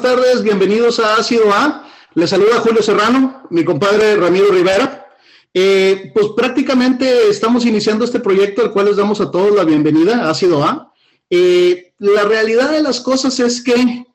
buenas 0.00 0.16
tardes, 0.16 0.42
bienvenidos 0.42 0.98
a 0.98 1.16
Ácido 1.16 1.52
A. 1.52 1.86
Les 2.14 2.30
saluda 2.30 2.60
Julio 2.60 2.82
Serrano, 2.82 3.42
mi 3.50 3.64
compadre 3.64 4.16
Ramiro 4.16 4.50
Rivera. 4.50 5.06
Eh, 5.52 6.10
pues 6.14 6.28
prácticamente 6.34 7.28
estamos 7.28 7.66
iniciando 7.66 8.06
este 8.06 8.20
proyecto 8.20 8.62
al 8.62 8.72
cual 8.72 8.86
les 8.86 8.96
damos 8.96 9.20
a 9.20 9.30
todos 9.30 9.54
la 9.54 9.64
bienvenida, 9.64 10.30
Ácido 10.30 10.64
A. 10.64 10.92
Eh, 11.28 11.92
la 11.98 12.24
realidad 12.24 12.70
de 12.70 12.82
las 12.82 13.00
cosas 13.00 13.38
es 13.40 13.62
que 13.62 14.06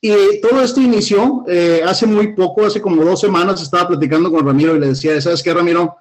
y 0.00 0.40
todo 0.40 0.62
esto 0.62 0.80
inició 0.80 1.44
eh, 1.48 1.82
hace 1.84 2.06
muy 2.06 2.34
poco, 2.34 2.64
hace 2.64 2.80
como 2.80 3.04
dos 3.04 3.20
semanas 3.20 3.60
estaba 3.60 3.88
platicando 3.88 4.30
con 4.30 4.46
Ramiro 4.46 4.74
y 4.74 4.80
le 4.80 4.88
decía, 4.88 5.20
¿sabes 5.20 5.42
qué, 5.42 5.52
Ramiro? 5.52 5.96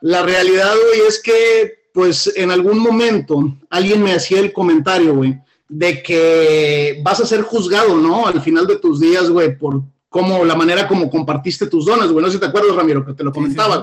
La 0.00 0.22
realidad 0.22 0.72
hoy 0.72 1.02
es 1.06 1.22
que, 1.22 1.90
pues, 1.92 2.32
en 2.34 2.50
algún 2.50 2.78
momento 2.78 3.56
alguien 3.68 4.02
me 4.02 4.14
hacía 4.14 4.40
el 4.40 4.52
comentario, 4.52 5.14
güey, 5.14 5.38
de 5.70 6.02
que 6.02 7.00
vas 7.04 7.20
a 7.20 7.26
ser 7.26 7.42
juzgado, 7.42 7.96
¿no? 7.96 8.26
Al 8.26 8.42
final 8.42 8.66
de 8.66 8.76
tus 8.76 8.98
días, 8.98 9.30
güey, 9.30 9.56
por 9.56 9.80
cómo, 10.08 10.44
la 10.44 10.56
manera 10.56 10.88
como 10.88 11.08
compartiste 11.08 11.68
tus 11.68 11.86
donas, 11.86 12.10
güey. 12.10 12.24
No 12.24 12.28
sé 12.28 12.34
si 12.34 12.40
te 12.40 12.46
acuerdas, 12.46 12.74
Ramiro, 12.74 13.06
que 13.06 13.14
te 13.14 13.22
lo 13.22 13.32
comentaba. 13.32 13.80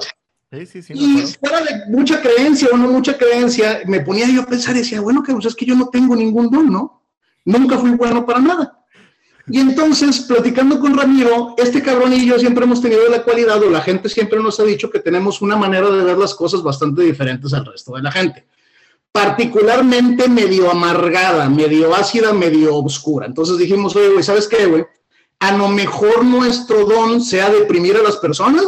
Sí, 0.51 0.65
sí, 0.65 0.81
sí. 0.81 0.93
y 0.93 1.21
fuera 1.39 1.61
de 1.61 1.85
mucha 1.89 2.21
creencia 2.21 2.69
o 2.73 2.77
no 2.77 2.89
mucha 2.89 3.17
creencia, 3.17 3.81
me 3.85 4.01
ponía 4.01 4.29
yo 4.29 4.41
a 4.41 4.45
pensar 4.45 4.75
y 4.75 4.79
decía, 4.79 4.99
bueno, 4.99 5.23
que 5.23 5.33
pues 5.33 5.45
es 5.45 5.55
que 5.55 5.65
yo 5.65 5.75
no 5.75 5.87
tengo 5.87 6.15
ningún 6.15 6.49
don, 6.49 6.69
¿no? 6.69 7.03
Nunca 7.45 7.77
fui 7.77 7.91
bueno 7.91 8.25
para 8.25 8.39
nada. 8.39 8.83
Y 9.49 9.59
entonces, 9.61 10.19
platicando 10.21 10.81
con 10.81 10.97
Ramiro, 10.97 11.55
este 11.57 11.81
cabrón 11.81 12.11
y 12.11 12.25
yo 12.25 12.37
siempre 12.37 12.65
hemos 12.65 12.81
tenido 12.81 13.07
la 13.07 13.23
cualidad, 13.23 13.63
o 13.63 13.69
la 13.69 13.81
gente 13.81 14.09
siempre 14.09 14.41
nos 14.41 14.59
ha 14.59 14.63
dicho 14.63 14.89
que 14.89 14.99
tenemos 14.99 15.41
una 15.41 15.55
manera 15.55 15.89
de 15.89 16.03
ver 16.03 16.17
las 16.17 16.33
cosas 16.35 16.61
bastante 16.61 17.03
diferentes 17.03 17.53
al 17.53 17.65
resto 17.65 17.95
de 17.95 18.01
la 18.01 18.11
gente 18.11 18.45
particularmente 19.17 20.29
medio 20.29 20.69
amargada, 20.69 21.49
medio 21.49 21.95
ácida, 21.95 22.33
medio 22.33 22.75
oscura. 22.75 23.25
Entonces 23.25 23.57
dijimos, 23.57 23.95
oye, 23.95 24.09
güey, 24.09 24.21
¿sabes 24.21 24.47
qué, 24.47 24.67
güey? 24.67 24.85
A 25.39 25.57
lo 25.57 25.69
mejor 25.69 26.23
nuestro 26.23 26.85
don 26.85 27.19
sea 27.19 27.49
deprimir 27.49 27.97
a 27.97 28.03
las 28.03 28.17
personas. 28.17 28.63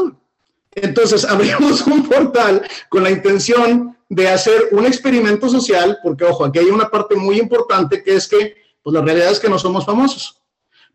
Entonces 0.73 1.23
abrimos 1.29 1.85
un 1.85 2.09
portal 2.09 2.67
con 2.89 3.03
la 3.03 3.11
intención 3.11 3.95
de 4.09 4.27
hacer 4.27 4.69
un 4.71 4.87
experimento 4.87 5.47
social, 5.49 5.99
porque 6.01 6.25
ojo, 6.25 6.45
aquí 6.45 6.57
hay 6.57 6.71
una 6.71 6.89
parte 6.89 7.15
muy 7.15 7.37
importante 7.37 8.01
que 8.01 8.15
es 8.15 8.27
que, 8.27 8.55
pues 8.81 8.91
la 8.91 9.01
realidad 9.01 9.31
es 9.31 9.39
que 9.39 9.49
no 9.49 9.59
somos 9.59 9.85
famosos. 9.85 10.41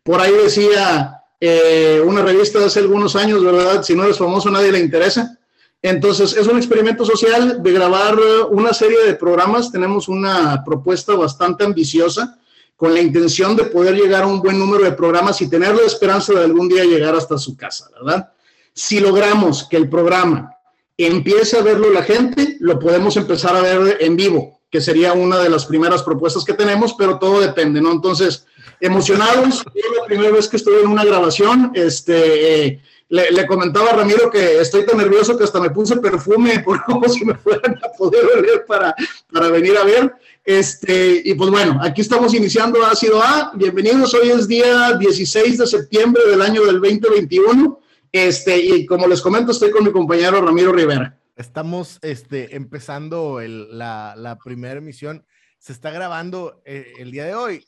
Por 0.03 0.19
ahí 0.19 0.33
decía 0.33 1.21
eh, 1.39 2.01
una 2.05 2.23
revista 2.23 2.59
de 2.59 2.65
hace 2.65 2.81
algunos 2.81 3.15
años, 3.15 3.41
¿verdad? 3.41 3.83
Si 3.83 3.95
no 3.95 4.03
eres 4.03 4.17
famoso, 4.17 4.49
nadie 4.49 4.73
le 4.73 4.79
interesa. 4.79 5.39
Entonces, 5.87 6.35
es 6.35 6.47
un 6.47 6.57
experimento 6.57 7.05
social 7.05 7.61
de 7.61 7.71
grabar 7.71 8.17
una 8.49 8.73
serie 8.73 9.05
de 9.05 9.13
programas. 9.13 9.71
Tenemos 9.71 10.07
una 10.07 10.63
propuesta 10.65 11.13
bastante 11.13 11.63
ambiciosa 11.63 12.39
con 12.75 12.91
la 12.91 13.01
intención 13.01 13.55
de 13.55 13.65
poder 13.65 13.93
llegar 13.93 14.23
a 14.23 14.27
un 14.27 14.41
buen 14.41 14.57
número 14.57 14.83
de 14.83 14.93
programas 14.93 15.39
y 15.41 15.47
tener 15.47 15.75
la 15.75 15.83
esperanza 15.83 16.33
de 16.33 16.43
algún 16.43 16.67
día 16.69 16.85
llegar 16.85 17.13
hasta 17.13 17.37
su 17.37 17.55
casa, 17.55 17.87
¿verdad? 17.93 18.31
Si 18.73 18.99
logramos 18.99 19.67
que 19.69 19.77
el 19.77 19.87
programa 19.87 20.57
empiece 20.97 21.55
a 21.59 21.61
verlo 21.61 21.91
la 21.91 22.01
gente, 22.01 22.57
lo 22.61 22.79
podemos 22.79 23.15
empezar 23.15 23.55
a 23.55 23.61
ver 23.61 23.97
en 23.99 24.15
vivo, 24.15 24.61
que 24.71 24.81
sería 24.81 25.13
una 25.13 25.37
de 25.37 25.51
las 25.51 25.67
primeras 25.67 26.01
propuestas 26.01 26.43
que 26.43 26.53
tenemos, 26.53 26.95
pero 26.95 27.19
todo 27.19 27.41
depende, 27.41 27.79
¿no? 27.79 27.91
Entonces, 27.91 28.47
emocionados, 28.81 29.63
es 29.75 29.85
la 29.99 30.05
primera 30.07 30.31
vez 30.31 30.47
que 30.47 30.57
estoy 30.57 30.81
en 30.81 30.87
una 30.87 31.05
grabación, 31.05 31.73
este... 31.75 32.65
Eh, 32.65 32.81
le, 33.09 33.47
comentaba 33.47 33.91
a 33.91 33.95
Ramiro 33.97 34.31
que 34.31 34.59
estoy 34.59 34.85
tan 34.85 34.97
nervioso 34.97 35.37
que 35.37 35.43
hasta 35.43 35.59
me 35.59 35.69
puse 35.69 35.97
perfume 35.97 36.59
por 36.65 36.83
como 36.83 37.07
si 37.07 37.23
me 37.23 37.35
fueran 37.35 37.77
a 37.83 37.89
poder 37.97 38.25
oler 38.37 38.65
para, 38.65 38.95
para 39.31 39.49
venir 39.49 39.77
a 39.77 39.83
ver. 39.83 40.13
Este, 40.43 41.21
y 41.23 41.33
pues 41.33 41.49
bueno, 41.49 41.79
aquí 41.81 42.01
estamos 42.01 42.33
iniciando 42.33 42.85
Ácido 42.85 43.21
A. 43.21 43.51
Bienvenidos, 43.55 44.13
hoy 44.13 44.29
es 44.29 44.47
día 44.47 44.93
16 44.97 45.57
de 45.57 45.67
septiembre 45.67 46.23
del 46.27 46.41
año 46.41 46.65
del 46.65 46.81
2021. 46.81 47.79
Este, 48.11 48.57
y 48.57 48.85
como 48.85 49.07
les 49.07 49.21
comento, 49.21 49.51
estoy 49.51 49.71
con 49.71 49.83
mi 49.83 49.91
compañero 49.91 50.41
Ramiro 50.41 50.71
Rivera. 50.71 51.19
Estamos 51.35 51.99
este, 52.01 52.55
empezando 52.55 53.41
la, 53.41 54.15
la 54.15 54.37
primera 54.37 54.77
emisión. 54.77 55.25
Se 55.59 55.73
está 55.73 55.91
grabando 55.91 56.61
eh, 56.63 56.93
el 56.99 57.11
día 57.11 57.25
de 57.25 57.35
hoy. 57.35 57.65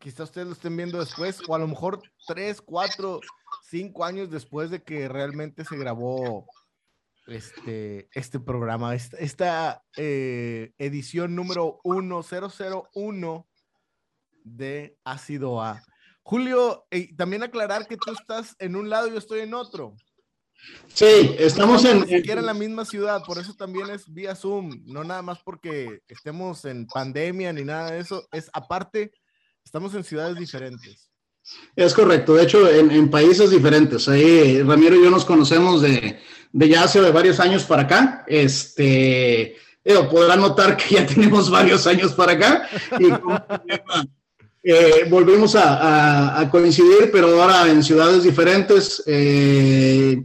Quizá 0.00 0.24
ustedes 0.24 0.46
lo 0.46 0.52
estén 0.52 0.76
viendo 0.76 0.98
después, 0.98 1.40
o 1.46 1.54
a 1.54 1.58
lo 1.58 1.68
mejor 1.68 2.02
tres, 2.26 2.60
cuatro, 2.60 3.20
cinco 3.62 4.04
años 4.04 4.30
después 4.30 4.70
de 4.70 4.82
que 4.82 5.08
realmente 5.08 5.64
se 5.64 5.76
grabó 5.76 6.46
este, 7.26 8.08
este 8.12 8.40
programa, 8.40 8.94
esta, 8.94 9.16
esta 9.18 9.82
eh, 9.96 10.72
edición 10.78 11.34
número 11.34 11.80
1001 11.84 13.48
de 14.44 14.98
Ácido 15.04 15.62
A. 15.62 15.82
Julio, 16.22 16.86
también 17.16 17.42
aclarar 17.42 17.86
que 17.86 17.96
tú 17.96 18.12
estás 18.12 18.56
en 18.58 18.76
un 18.76 18.88
lado 18.88 19.08
y 19.08 19.12
yo 19.12 19.18
estoy 19.18 19.40
en 19.40 19.54
otro. 19.54 19.94
Sí, 20.88 21.34
estamos 21.38 21.84
en... 21.84 22.00
Ni 22.00 22.08
siquiera 22.08 22.40
en 22.40 22.46
la 22.46 22.54
misma 22.54 22.84
ciudad, 22.84 23.22
por 23.24 23.38
eso 23.38 23.54
también 23.54 23.90
es 23.90 24.10
vía 24.10 24.34
Zoom, 24.34 24.82
no 24.86 25.04
nada 25.04 25.20
más 25.22 25.42
porque 25.42 26.00
estemos 26.08 26.64
en 26.64 26.86
pandemia 26.86 27.52
ni 27.52 27.64
nada 27.64 27.90
de 27.90 28.00
eso, 28.00 28.26
es 28.32 28.48
aparte, 28.52 29.12
estamos 29.64 29.94
en 29.94 30.04
ciudades 30.04 30.36
diferentes. 30.36 31.10
Es 31.76 31.92
correcto, 31.92 32.34
de 32.34 32.44
hecho, 32.44 32.70
en, 32.70 33.10
países 33.10 33.50
diferentes. 33.50 34.08
Ahí 34.08 34.62
Ramiro 34.62 34.96
y 34.96 35.04
yo 35.04 35.10
nos 35.10 35.24
conocemos 35.24 35.82
de, 35.82 36.18
ya 36.52 36.84
hace 36.84 37.00
varios 37.10 37.40
años 37.40 37.64
para 37.64 37.82
acá. 37.82 38.24
Este, 38.26 39.56
podrán 40.10 40.40
notar 40.40 40.76
que 40.76 40.96
ya 40.96 41.06
tenemos 41.14 41.50
varios 41.50 41.86
años 41.86 42.12
para 42.12 42.32
acá 42.32 42.68
y 42.98 43.08
eh, 44.66 45.06
volvimos 45.10 45.54
a, 45.56 46.48
coincidir, 46.50 47.10
pero 47.12 47.42
ahora 47.42 47.70
en 47.70 47.82
ciudades 47.82 48.22
diferentes, 48.22 49.02
eh, 49.06 50.22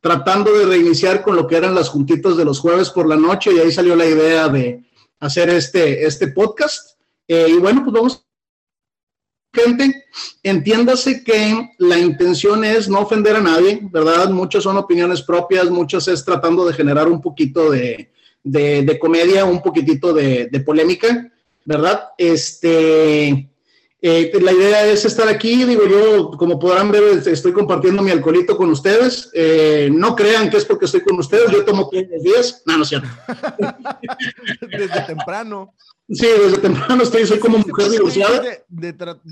tratando 0.00 0.52
de 0.52 0.66
reiniciar 0.66 1.22
con 1.22 1.34
lo 1.34 1.46
que 1.46 1.56
eran 1.56 1.74
las 1.74 1.88
juntitas 1.88 2.36
de 2.36 2.44
los 2.44 2.60
jueves 2.60 2.90
por 2.90 3.08
la 3.08 3.16
noche 3.16 3.50
y 3.52 3.58
ahí 3.58 3.72
salió 3.72 3.96
la 3.96 4.06
idea 4.06 4.48
de 4.48 4.84
hacer 5.18 5.50
este, 5.50 6.06
este 6.06 6.28
podcast. 6.28 7.00
Eh, 7.26 7.46
y 7.48 7.54
bueno, 7.54 7.82
pues 7.82 7.92
vamos 7.92 8.26
gente, 9.52 10.04
entiéndase 10.42 11.24
que 11.24 11.70
la 11.78 11.98
intención 11.98 12.64
es 12.64 12.88
no 12.88 13.00
ofender 13.00 13.36
a 13.36 13.40
nadie, 13.40 13.80
¿verdad? 13.82 14.30
Muchas 14.30 14.62
son 14.62 14.76
opiniones 14.76 15.22
propias, 15.22 15.70
muchas 15.70 16.08
es 16.08 16.24
tratando 16.24 16.64
de 16.66 16.74
generar 16.74 17.08
un 17.08 17.20
poquito 17.20 17.70
de, 17.70 18.08
comedia, 19.00 19.44
un 19.44 19.60
poquitito 19.62 20.12
de, 20.12 20.62
polémica, 20.64 21.30
¿verdad? 21.64 22.04
Este, 22.16 23.49
eh, 24.02 24.32
la 24.40 24.52
idea 24.52 24.86
es 24.86 25.04
estar 25.04 25.28
aquí, 25.28 25.64
digo 25.64 25.86
yo, 25.86 26.30
como 26.32 26.58
podrán 26.58 26.90
ver, 26.90 27.02
estoy 27.26 27.52
compartiendo 27.52 28.02
mi 28.02 28.10
alcoholito 28.10 28.56
con 28.56 28.70
ustedes. 28.70 29.30
Eh, 29.34 29.90
no 29.92 30.16
crean 30.16 30.48
que 30.48 30.56
es 30.56 30.64
porque 30.64 30.86
estoy 30.86 31.02
con 31.02 31.18
ustedes, 31.18 31.50
yo 31.50 31.64
tomo 31.64 31.88
todos 31.88 32.04
los 32.10 32.22
días. 32.22 32.62
No, 32.64 32.78
no 32.78 32.82
es 32.82 32.88
cierto. 32.88 33.08
Desde 34.60 35.00
temprano. 35.02 35.74
Sí, 36.12 36.26
desde 36.26 36.58
temprano 36.58 37.04
estoy, 37.04 37.24
soy 37.24 37.38
como 37.38 37.58
mujer 37.58 37.88
divorciada. 37.88 38.42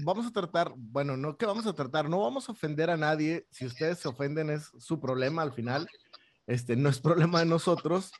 vamos 0.04 0.26
a 0.26 0.30
tratar, 0.30 0.72
bueno, 0.76 1.16
no 1.16 1.36
que 1.36 1.44
vamos 1.44 1.66
a 1.66 1.72
tratar, 1.72 2.08
no 2.08 2.20
vamos 2.20 2.48
a 2.48 2.52
ofender 2.52 2.88
a 2.88 2.96
nadie. 2.96 3.46
Si 3.50 3.66
ustedes 3.66 3.98
se 3.98 4.06
ofenden 4.06 4.48
es 4.50 4.70
su 4.78 5.00
problema 5.00 5.42
al 5.42 5.52
final. 5.52 5.88
Este 6.46 6.76
no 6.76 6.88
es 6.88 7.00
problema 7.00 7.40
de 7.40 7.46
nosotros. 7.46 8.12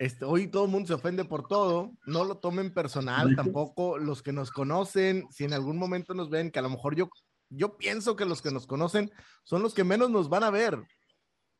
Este, 0.00 0.24
hoy 0.24 0.46
todo 0.46 0.64
el 0.64 0.70
mundo 0.70 0.86
se 0.88 0.94
ofende 0.94 1.26
por 1.26 1.46
todo. 1.46 1.92
No 2.06 2.24
lo 2.24 2.38
tomen 2.38 2.72
personal, 2.72 3.36
tampoco 3.36 3.98
los 3.98 4.22
que 4.22 4.32
nos 4.32 4.50
conocen. 4.50 5.26
Si 5.30 5.44
en 5.44 5.52
algún 5.52 5.76
momento 5.76 6.14
nos 6.14 6.30
ven, 6.30 6.50
que 6.50 6.58
a 6.58 6.62
lo 6.62 6.70
mejor 6.70 6.96
yo, 6.96 7.10
yo 7.50 7.76
pienso 7.76 8.16
que 8.16 8.24
los 8.24 8.40
que 8.40 8.50
nos 8.50 8.66
conocen 8.66 9.12
son 9.44 9.62
los 9.62 9.74
que 9.74 9.84
menos 9.84 10.08
nos 10.08 10.30
van 10.30 10.42
a 10.42 10.50
ver 10.50 10.78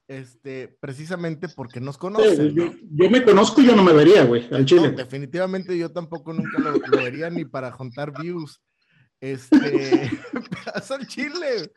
este, 0.08 0.74
precisamente 0.80 1.50
porque 1.50 1.80
nos 1.80 1.98
conocen. 1.98 2.54
yo, 2.54 3.10
me 3.10 3.22
conozco 3.22 3.60
y 3.60 3.66
yo 3.66 3.76
no 3.76 3.84
me 3.84 3.92
vería, 3.92 4.24
güey, 4.24 4.48
al 4.52 4.64
chile. 4.64 4.90
definitivamente 4.90 5.76
yo 5.76 5.92
tampoco 5.92 6.32
nunca 6.32 6.58
lo, 6.58 6.96
vería 6.96 7.28
ni 7.28 7.44
para 7.44 7.70
juntar 7.70 8.10
views. 8.20 8.58
Este, 9.20 9.56
al 10.90 11.06
chile. 11.06 11.72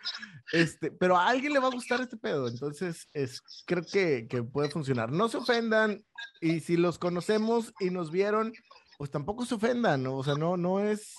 Este, 0.52 0.92
pero 0.92 1.18
a 1.18 1.28
alguien 1.28 1.54
le 1.54 1.60
va 1.60 1.68
a 1.68 1.72
gustar 1.72 2.02
este 2.02 2.18
pedo, 2.18 2.48
entonces 2.48 3.08
es, 3.14 3.42
creo 3.66 3.84
que, 3.84 4.28
que 4.28 4.44
puede 4.44 4.70
funcionar. 4.70 5.12
No 5.12 5.30
se 5.30 5.38
ofendan 5.38 6.04
y 6.42 6.60
si 6.60 6.78
los 6.78 7.00
conocemos 7.00 7.74
y 7.80 7.90
nos 7.90 8.12
vieron, 8.12 8.54
pues 8.98 9.10
tampoco 9.10 9.46
se 9.46 9.56
ofendan, 9.56 10.06
o 10.08 10.24
sea, 10.24 10.36
no, 10.36 10.58
no 10.58 10.80
es, 10.80 11.16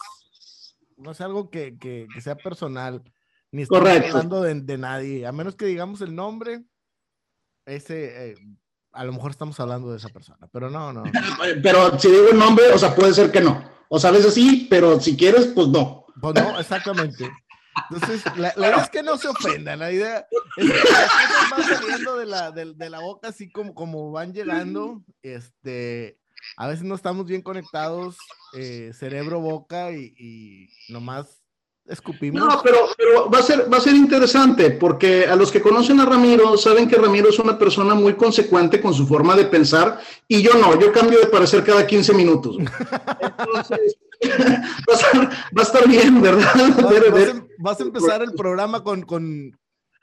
no 0.96 1.10
es 1.10 1.20
algo 1.20 1.50
que, 1.50 1.76
que, 1.78 2.06
sea 2.20 2.36
personal, 2.36 3.02
ni 3.50 3.62
estamos 3.62 3.88
hablando 3.88 4.42
de, 4.42 4.54
de 4.60 4.78
nadie, 4.78 5.26
a 5.26 5.32
menos 5.32 5.56
que 5.56 5.66
digamos 5.66 6.00
el 6.00 6.14
nombre, 6.14 6.64
ese, 7.66 8.30
eh, 8.30 8.34
a 8.92 9.04
lo 9.04 9.12
mejor 9.12 9.32
estamos 9.32 9.58
hablando 9.58 9.90
de 9.90 9.96
esa 9.96 10.08
persona, 10.10 10.48
pero 10.52 10.70
no, 10.70 10.92
no. 10.92 11.02
Pero 11.62 11.98
si 11.98 12.08
digo 12.08 12.28
el 12.30 12.38
nombre, 12.38 12.70
o 12.72 12.78
sea, 12.78 12.94
puede 12.94 13.12
ser 13.12 13.32
que 13.32 13.40
no. 13.40 13.62
O 13.88 13.98
sea, 13.98 14.10
a 14.10 14.12
veces 14.12 14.34
sí, 14.34 14.66
pero 14.70 14.98
si 14.98 15.16
quieres, 15.16 15.46
pues 15.54 15.68
no. 15.68 16.03
Pues 16.20 16.34
no, 16.34 16.58
exactamente. 16.58 17.30
Entonces, 17.90 18.24
la, 18.36 18.52
idea 18.56 18.76
es 18.76 18.90
que 18.90 19.02
no 19.02 19.16
se 19.16 19.28
ofendan, 19.28 19.80
la 19.80 19.90
idea 19.90 20.26
es 20.56 20.70
que 20.70 20.90
las 20.90 21.10
cosas 21.10 21.50
van 21.50 21.62
saliendo 21.64 22.16
de 22.16 22.26
la, 22.26 22.50
de, 22.52 22.90
la 22.90 23.00
boca 23.00 23.28
así 23.28 23.50
como, 23.50 23.74
como 23.74 24.12
van 24.12 24.32
llegando, 24.32 25.02
este, 25.22 26.18
a 26.56 26.68
veces 26.68 26.84
no 26.84 26.94
estamos 26.94 27.26
bien 27.26 27.42
conectados, 27.42 28.16
eh, 28.52 28.92
cerebro-boca 28.94 29.90
y, 29.90 30.14
y 30.16 30.92
nomás 30.92 31.44
Escupimos. 31.86 32.40
No, 32.40 32.62
pero, 32.62 32.78
pero 32.96 33.30
va, 33.30 33.40
a 33.40 33.42
ser, 33.42 33.70
va 33.70 33.76
a 33.76 33.80
ser 33.80 33.94
interesante 33.94 34.70
porque 34.70 35.26
a 35.26 35.36
los 35.36 35.52
que 35.52 35.60
conocen 35.60 36.00
a 36.00 36.06
Ramiro 36.06 36.56
saben 36.56 36.88
que 36.88 36.96
Ramiro 36.96 37.28
es 37.28 37.38
una 37.38 37.58
persona 37.58 37.94
muy 37.94 38.14
consecuente 38.14 38.80
con 38.80 38.94
su 38.94 39.06
forma 39.06 39.36
de 39.36 39.44
pensar 39.44 40.00
y 40.26 40.40
yo 40.40 40.54
no, 40.54 40.80
yo 40.80 40.92
cambio 40.92 41.20
de 41.20 41.26
parecer 41.26 41.62
cada 41.62 41.86
15 41.86 42.14
minutos. 42.14 42.56
Entonces, 43.20 43.98
va, 45.56 45.60
a 45.60 45.62
estar, 45.62 45.88
bien, 45.88 46.20
¿verdad? 46.20 46.54
Em, 47.28 47.46
vas, 47.58 47.80
a 47.80 47.82
empezar 47.82 48.22
el 48.22 48.32
programa 48.32 48.82
con, 48.82 49.02
con, 49.02 49.56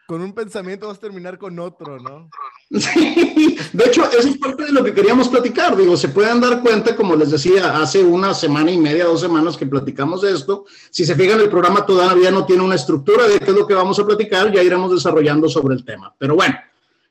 con 0.08 0.22
un 0.22 0.34
pensamiento 0.34 0.88
vas 0.88 0.98
a 0.98 1.02
terminar 1.02 1.38
con 1.38 1.58
otro, 1.60 2.00
¿no? 2.00 2.30
Sí, 2.72 3.58
de 3.74 3.86
hecho, 3.86 4.04
eso 4.12 4.28
es 4.28 4.38
parte 4.38 4.66
de 4.66 4.72
lo 4.72 4.84
que 4.84 4.94
queríamos 4.94 5.30
platicar. 5.30 5.76
Digo, 5.76 5.96
se 5.98 6.10
pueden 6.10 6.40
dar 6.40 6.62
cuenta, 6.62 6.96
como 6.96 7.16
les 7.16 7.32
decía, 7.32 7.82
hace 7.82 8.04
una 8.04 8.34
semana 8.34 8.72
y 8.72 8.78
media, 8.78 9.06
dos 9.06 9.22
semanas 9.22 9.58
que 9.58 9.66
platicamos 9.66 10.22
de 10.22 10.32
esto. 10.32 10.66
Si 10.90 11.06
se 11.06 11.16
fijan, 11.16 11.40
el 11.40 11.50
programa 11.50 11.86
todavía 11.86 12.32
no 12.32 12.46
tiene 12.46 12.64
una 12.64 12.76
estructura 12.76 13.28
de 13.28 13.40
qué 13.40 13.52
es 13.52 13.56
lo 13.56 13.68
que 13.68 13.74
vamos 13.74 14.00
a 14.00 14.06
platicar, 14.06 14.52
ya 14.52 14.64
iremos 14.64 14.92
desarrollando 14.92 15.50
sobre 15.50 15.76
el 15.76 15.86
tema. 15.86 16.14
Pero 16.18 16.36
bueno, 16.36 16.56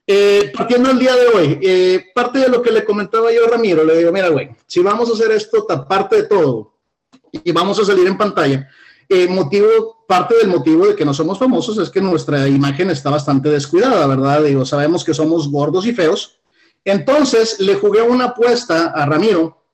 eh, 0.07 0.51
partiendo 0.55 0.91
el 0.91 0.99
día 0.99 1.15
de 1.15 1.27
hoy, 1.29 1.59
eh, 1.63 2.07
parte 2.15 2.41
de 2.41 2.49
lo 2.49 2.61
que 2.61 2.73
le 2.73 2.85
comentaba 2.85 3.33
yo 3.33 3.47
a 3.47 3.51
Ramiro, 3.51 3.85
le 3.85 3.97
digo, 3.97 4.11
mira, 4.11 4.29
güey, 4.29 4.51
si 4.67 4.81
vamos 4.81 5.09
a 5.09 5.13
hacer 5.13 5.31
esto, 5.31 5.67
parte 5.89 6.17
de 6.17 6.23
todo 6.25 6.70
y 7.32 7.53
vamos 7.53 7.79
a 7.79 7.85
salir 7.85 8.06
en 8.06 8.19
pantalla, 8.19 8.69
eh, 9.09 9.27
motivo, 9.27 10.05
parte 10.06 10.37
del 10.37 10.49
motivo 10.49 10.87
de 10.87 10.94
que 10.94 11.05
no 11.05 11.12
somos 11.12 11.37
famosos 11.38 11.79
es 11.79 11.91
que 11.91 12.00
nuestra 12.00 12.47
imagen 12.47 12.91
está 12.91 13.11
bastante 13.11 13.49
descuidada, 13.49 14.06
¿verdad? 14.06 14.44
Digo, 14.44 14.65
sabemos 14.65 15.05
que 15.05 15.15
somos 15.15 15.50
gordos 15.50 15.85
y 15.87 15.93
feos. 15.93 16.41
Entonces 16.85 17.59
le 17.59 17.75
jugué 17.75 18.03
una 18.03 18.27
apuesta 18.27 18.93
a 18.94 19.05
Ramiro 19.06 19.65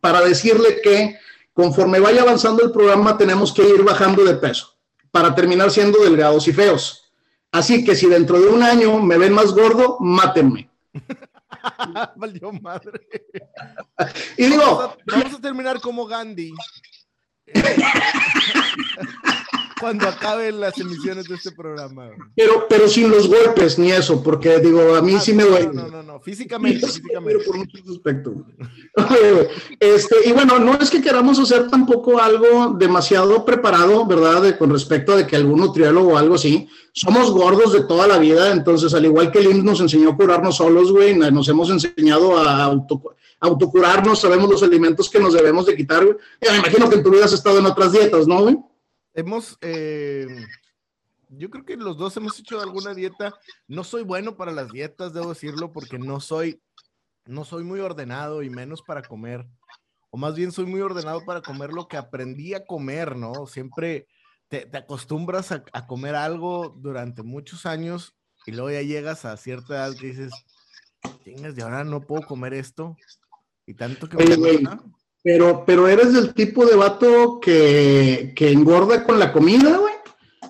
para 0.00 0.20
decirle 0.22 0.80
que 0.82 1.16
conforme 1.52 2.00
vaya 2.00 2.22
avanzando 2.22 2.64
el 2.64 2.72
programa 2.72 3.16
tenemos 3.16 3.52
que 3.52 3.62
ir 3.62 3.82
bajando 3.84 4.24
de 4.24 4.34
peso 4.34 4.74
para 5.12 5.34
terminar 5.36 5.70
siendo 5.70 6.02
delgados 6.02 6.48
y 6.48 6.52
feos. 6.52 7.12
Así 7.52 7.84
que 7.84 7.94
si 7.94 8.08
dentro 8.08 8.40
de 8.40 8.48
un 8.48 8.62
año 8.62 8.98
me 9.00 9.18
ven 9.18 9.32
más 9.32 9.52
gordo, 9.52 9.98
mátenme. 10.00 10.68
Valió 12.16 12.52
madre. 12.52 13.08
y 14.36 14.46
digo, 14.46 14.96
vamos 15.06 15.34
a 15.34 15.40
terminar 15.40 15.80
como 15.80 16.06
Gandhi. 16.06 16.52
Cuando 19.80 20.08
acaben 20.08 20.60
las 20.60 20.78
emisiones 20.78 21.26
de 21.26 21.36
este 21.36 21.52
programa. 21.52 22.10
Pero, 22.36 22.66
pero 22.68 22.86
sin 22.86 23.10
los 23.10 23.26
golpes 23.28 23.78
ni 23.78 23.90
eso, 23.90 24.22
porque 24.22 24.58
digo, 24.58 24.94
a 24.94 25.00
mí 25.00 25.14
ah, 25.16 25.20
sí 25.20 25.32
me 25.32 25.44
duele. 25.44 25.70
No, 25.72 25.88
no, 25.88 26.02
no, 26.02 26.20
físicamente, 26.20 26.86
físicamente. 26.86 27.42
Por 27.44 27.56
muchos 27.56 27.80
aspectos. 27.88 28.34
Este, 29.80 30.16
y 30.26 30.32
bueno, 30.32 30.58
no 30.58 30.74
es 30.74 30.90
que 30.90 31.00
queramos 31.00 31.38
hacer 31.38 31.70
tampoco 31.70 32.20
algo 32.20 32.74
demasiado 32.78 33.44
preparado, 33.44 34.04
¿verdad? 34.04 34.58
con 34.58 34.70
respecto 34.70 35.12
a 35.12 35.16
de 35.16 35.26
que 35.26 35.36
algún 35.36 35.60
nutriólogo 35.60 36.12
o 36.12 36.18
algo 36.18 36.34
así. 36.34 36.68
Somos 36.92 37.30
gordos 37.30 37.72
de 37.72 37.84
toda 37.84 38.06
la 38.06 38.18
vida, 38.18 38.52
entonces, 38.52 38.92
al 38.92 39.06
igual 39.06 39.30
que 39.30 39.38
el 39.38 39.46
IMSS 39.46 39.64
nos 39.64 39.80
enseñó 39.80 40.10
a 40.10 40.16
curarnos 40.16 40.56
solos, 40.56 40.92
güey, 40.92 41.14
nos 41.14 41.48
hemos 41.48 41.70
enseñado 41.70 42.36
a 42.36 42.64
auto 42.64 43.00
autocurarnos, 43.40 44.20
sabemos 44.20 44.50
los 44.50 44.62
alimentos 44.62 45.08
que 45.08 45.18
nos 45.18 45.32
debemos 45.32 45.66
de 45.66 45.76
quitar. 45.76 46.04
Me 46.04 46.56
imagino 46.56 46.88
que 46.88 46.96
en 46.96 47.02
tu 47.02 47.10
vida 47.10 47.24
has 47.24 47.32
estado 47.32 47.58
en 47.58 47.66
otras 47.66 47.92
dietas, 47.92 48.26
¿no, 48.26 48.42
güey? 48.42 48.58
Hemos, 49.14 49.58
eh, 49.62 50.26
yo 51.30 51.50
creo 51.50 51.64
que 51.64 51.76
los 51.76 51.96
dos 51.96 52.16
hemos 52.16 52.38
hecho 52.38 52.60
alguna 52.60 52.94
dieta. 52.94 53.34
No 53.66 53.82
soy 53.82 54.02
bueno 54.02 54.36
para 54.36 54.52
las 54.52 54.70
dietas, 54.70 55.12
debo 55.12 55.30
decirlo, 55.30 55.72
porque 55.72 55.98
no 55.98 56.20
soy, 56.20 56.62
no 57.24 57.44
soy 57.44 57.64
muy 57.64 57.80
ordenado 57.80 58.42
y 58.42 58.50
menos 58.50 58.82
para 58.82 59.02
comer. 59.02 59.46
O 60.10 60.18
más 60.18 60.34
bien 60.34 60.52
soy 60.52 60.66
muy 60.66 60.80
ordenado 60.80 61.24
para 61.24 61.40
comer 61.40 61.72
lo 61.72 61.88
que 61.88 61.96
aprendí 61.96 62.54
a 62.54 62.66
comer, 62.66 63.16
¿no? 63.16 63.46
Siempre 63.46 64.06
te, 64.48 64.68
acostumbras 64.76 65.50
a, 65.52 65.64
a 65.72 65.86
comer 65.86 66.14
algo 66.14 66.74
durante 66.76 67.22
muchos 67.22 67.64
años 67.64 68.14
y 68.44 68.52
luego 68.52 68.70
ya 68.70 68.82
llegas 68.82 69.24
a 69.24 69.36
cierta 69.36 69.74
edad 69.74 69.96
que 69.96 70.08
dices, 70.08 70.32
chingas, 71.24 71.54
de 71.54 71.62
ahora 71.62 71.84
no 71.84 72.00
puedo 72.00 72.26
comer 72.26 72.54
esto. 72.54 72.96
Y 73.66 73.74
tanto 73.74 74.08
que 74.08 74.16
pero, 75.22 75.64
pero 75.66 75.86
eres 75.86 76.12
del 76.14 76.32
tipo 76.32 76.64
de 76.64 76.76
vato 76.76 77.40
que, 77.40 78.32
que 78.34 78.50
engorda 78.50 79.04
con 79.04 79.18
la 79.18 79.32
comida, 79.32 79.76
güey, 79.76 79.94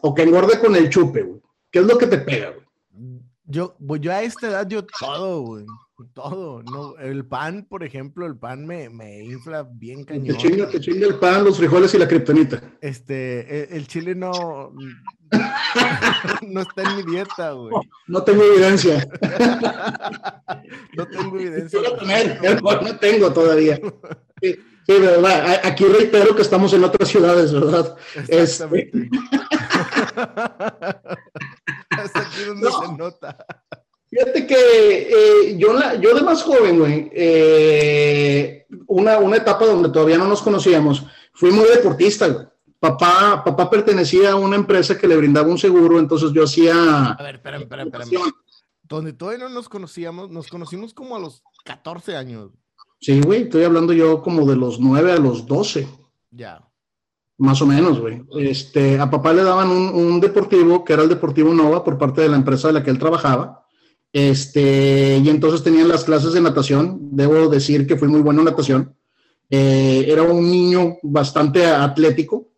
o 0.01 0.15
que 0.15 0.23
engorda 0.23 0.61
con 0.61 0.77
el 0.77 0.89
chupe, 0.89 1.23
güey. 1.23 1.41
¿Qué 1.71 1.81
es 1.81 1.87
lo 1.87 1.99
que 1.99 2.07
te 2.07 2.19
pega, 2.19 2.51
güey? 2.51 3.21
Yo, 3.45 3.75
pues 3.85 4.01
yo 4.01 4.13
a 4.13 4.23
esta 4.23 4.49
edad, 4.49 4.69
yo 4.69 4.85
todo, 4.87 5.41
güey. 5.43 5.67
Todo. 6.15 6.63
No, 6.63 6.97
el 6.99 7.25
pan, 7.25 7.67
por 7.69 7.85
ejemplo, 7.85 8.27
el 8.27 8.37
pan 8.37 8.67
me, 8.67 8.89
me 8.89 9.23
infla 9.23 9.63
bien 9.63 10.05
cañón. 10.05 10.27
Te 10.27 10.37
chinga, 10.37 10.69
te 10.69 10.81
chinga 10.81 11.07
el 11.07 11.17
pan, 11.17 11.45
los 11.45 11.59
frijoles 11.59 11.95
y 11.95 11.99
la 11.99 12.09
kriptonita. 12.09 12.63
Este, 12.81 13.65
el, 13.65 13.79
el 13.79 13.87
chile 13.87 14.15
no, 14.15 14.73
no 16.47 16.61
está 16.63 16.83
en 16.83 16.97
mi 16.97 17.03
dieta, 17.03 17.53
güey. 17.53 17.75
No, 18.07 18.23
tengo 18.23 18.43
evidencia. 18.43 19.09
no 20.95 21.07
tengo 21.07 21.39
evidencia. 21.39 21.81
no 22.83 22.97
tengo 22.99 23.33
todavía. 23.33 23.81
Sí, 24.41 24.59
verdad. 24.99 25.61
Aquí 25.65 25.85
reitero 25.85 26.35
que 26.35 26.43
estamos 26.43 26.73
en 26.73 26.85
otras 26.85 27.09
ciudades, 27.09 27.53
¿verdad? 27.53 27.97
Exactamente. 28.29 28.99
Este... 28.99 29.21
Hasta 31.91 32.21
aquí 32.21 32.43
donde 32.47 32.71
se 32.71 32.97
nota. 32.97 33.47
Fíjate 34.11 34.47
que 34.47 34.57
eh, 34.57 35.57
yo, 35.57 35.73
yo 36.01 36.15
de 36.15 36.23
más 36.23 36.43
joven, 36.43 36.79
güey, 36.79 37.11
eh, 37.13 38.67
una, 38.87 39.19
una 39.19 39.37
etapa 39.37 39.65
donde 39.67 39.89
todavía 39.89 40.19
no 40.19 40.27
nos 40.27 40.43
conocíamos, 40.43 41.05
fui 41.33 41.53
muy 41.53 41.69
deportista, 41.69 42.27
güey 42.27 42.47
papá, 42.81 43.45
papá 43.45 43.71
pertenecía 43.71 44.33
a 44.33 44.37
una 44.37 44.57
empresa 44.57 44.99
que 44.99 45.07
le 45.07 45.17
brindaba 45.17 45.49
un 45.49 45.59
seguro, 45.59 45.99
entonces 45.99 46.33
yo 46.33 46.45
hacía... 46.45 47.13
A 47.13 47.23
ver, 47.23 47.37
espera, 47.37 47.59
espera, 47.59 47.83
espera. 47.85 48.05
Donde 48.83 49.13
todavía 49.13 49.45
no 49.45 49.51
nos 49.51 49.69
conocíamos, 49.69 50.31
nos 50.31 50.49
conocimos 50.49 50.93
como 50.95 51.15
a 51.15 51.21
los 51.21 51.45
14 51.65 52.17
años. 52.17 52.51
Sí, 53.01 53.21
güey, 53.21 53.43
estoy 53.43 53.65
hablando 53.65 53.93
yo 53.93 54.23
como 54.23 54.47
de 54.47 54.57
los 54.57 54.81
9 54.81 55.13
a 55.13 55.19
los 55.19 55.47
12. 55.47 55.87
Ya. 56.31 56.67
Más 57.39 57.63
o 57.63 57.67
menos, 57.67 58.01
güey. 58.01 58.23
Este, 58.39 58.99
a 58.99 59.09
papá 59.09 59.33
le 59.33 59.45
daban 59.45 59.71
un, 59.71 59.89
un, 59.95 60.21
deportivo, 60.21 60.85
que 60.85 60.93
era 60.93 61.03
el 61.03 61.09
Deportivo 61.09 61.55
Nova, 61.55 61.85
por 61.85 61.97
parte 61.97 62.21
de 62.23 62.29
la 62.29 62.37
empresa 62.37 62.69
de 62.69 62.75
la 62.75 62.83
que 62.83 62.91
él 62.91 62.99
trabajaba. 62.99 63.60
Este, 64.13 65.21
y 65.23 65.29
entonces 65.29 65.63
tenían 65.63 65.89
las 65.89 66.05
clases 66.05 66.33
de 66.33 66.41
natación. 66.41 66.99
Debo 67.13 67.49
decir 67.49 67.87
que 67.87 67.97
fui 67.97 68.09
muy 68.09 68.21
bueno 68.21 68.41
en 68.41 68.47
natación. 68.47 68.95
Eh, 69.49 70.07
era 70.09 70.23
un 70.23 70.51
niño 70.51 70.97
bastante 71.03 71.67
atlético. 71.67 72.49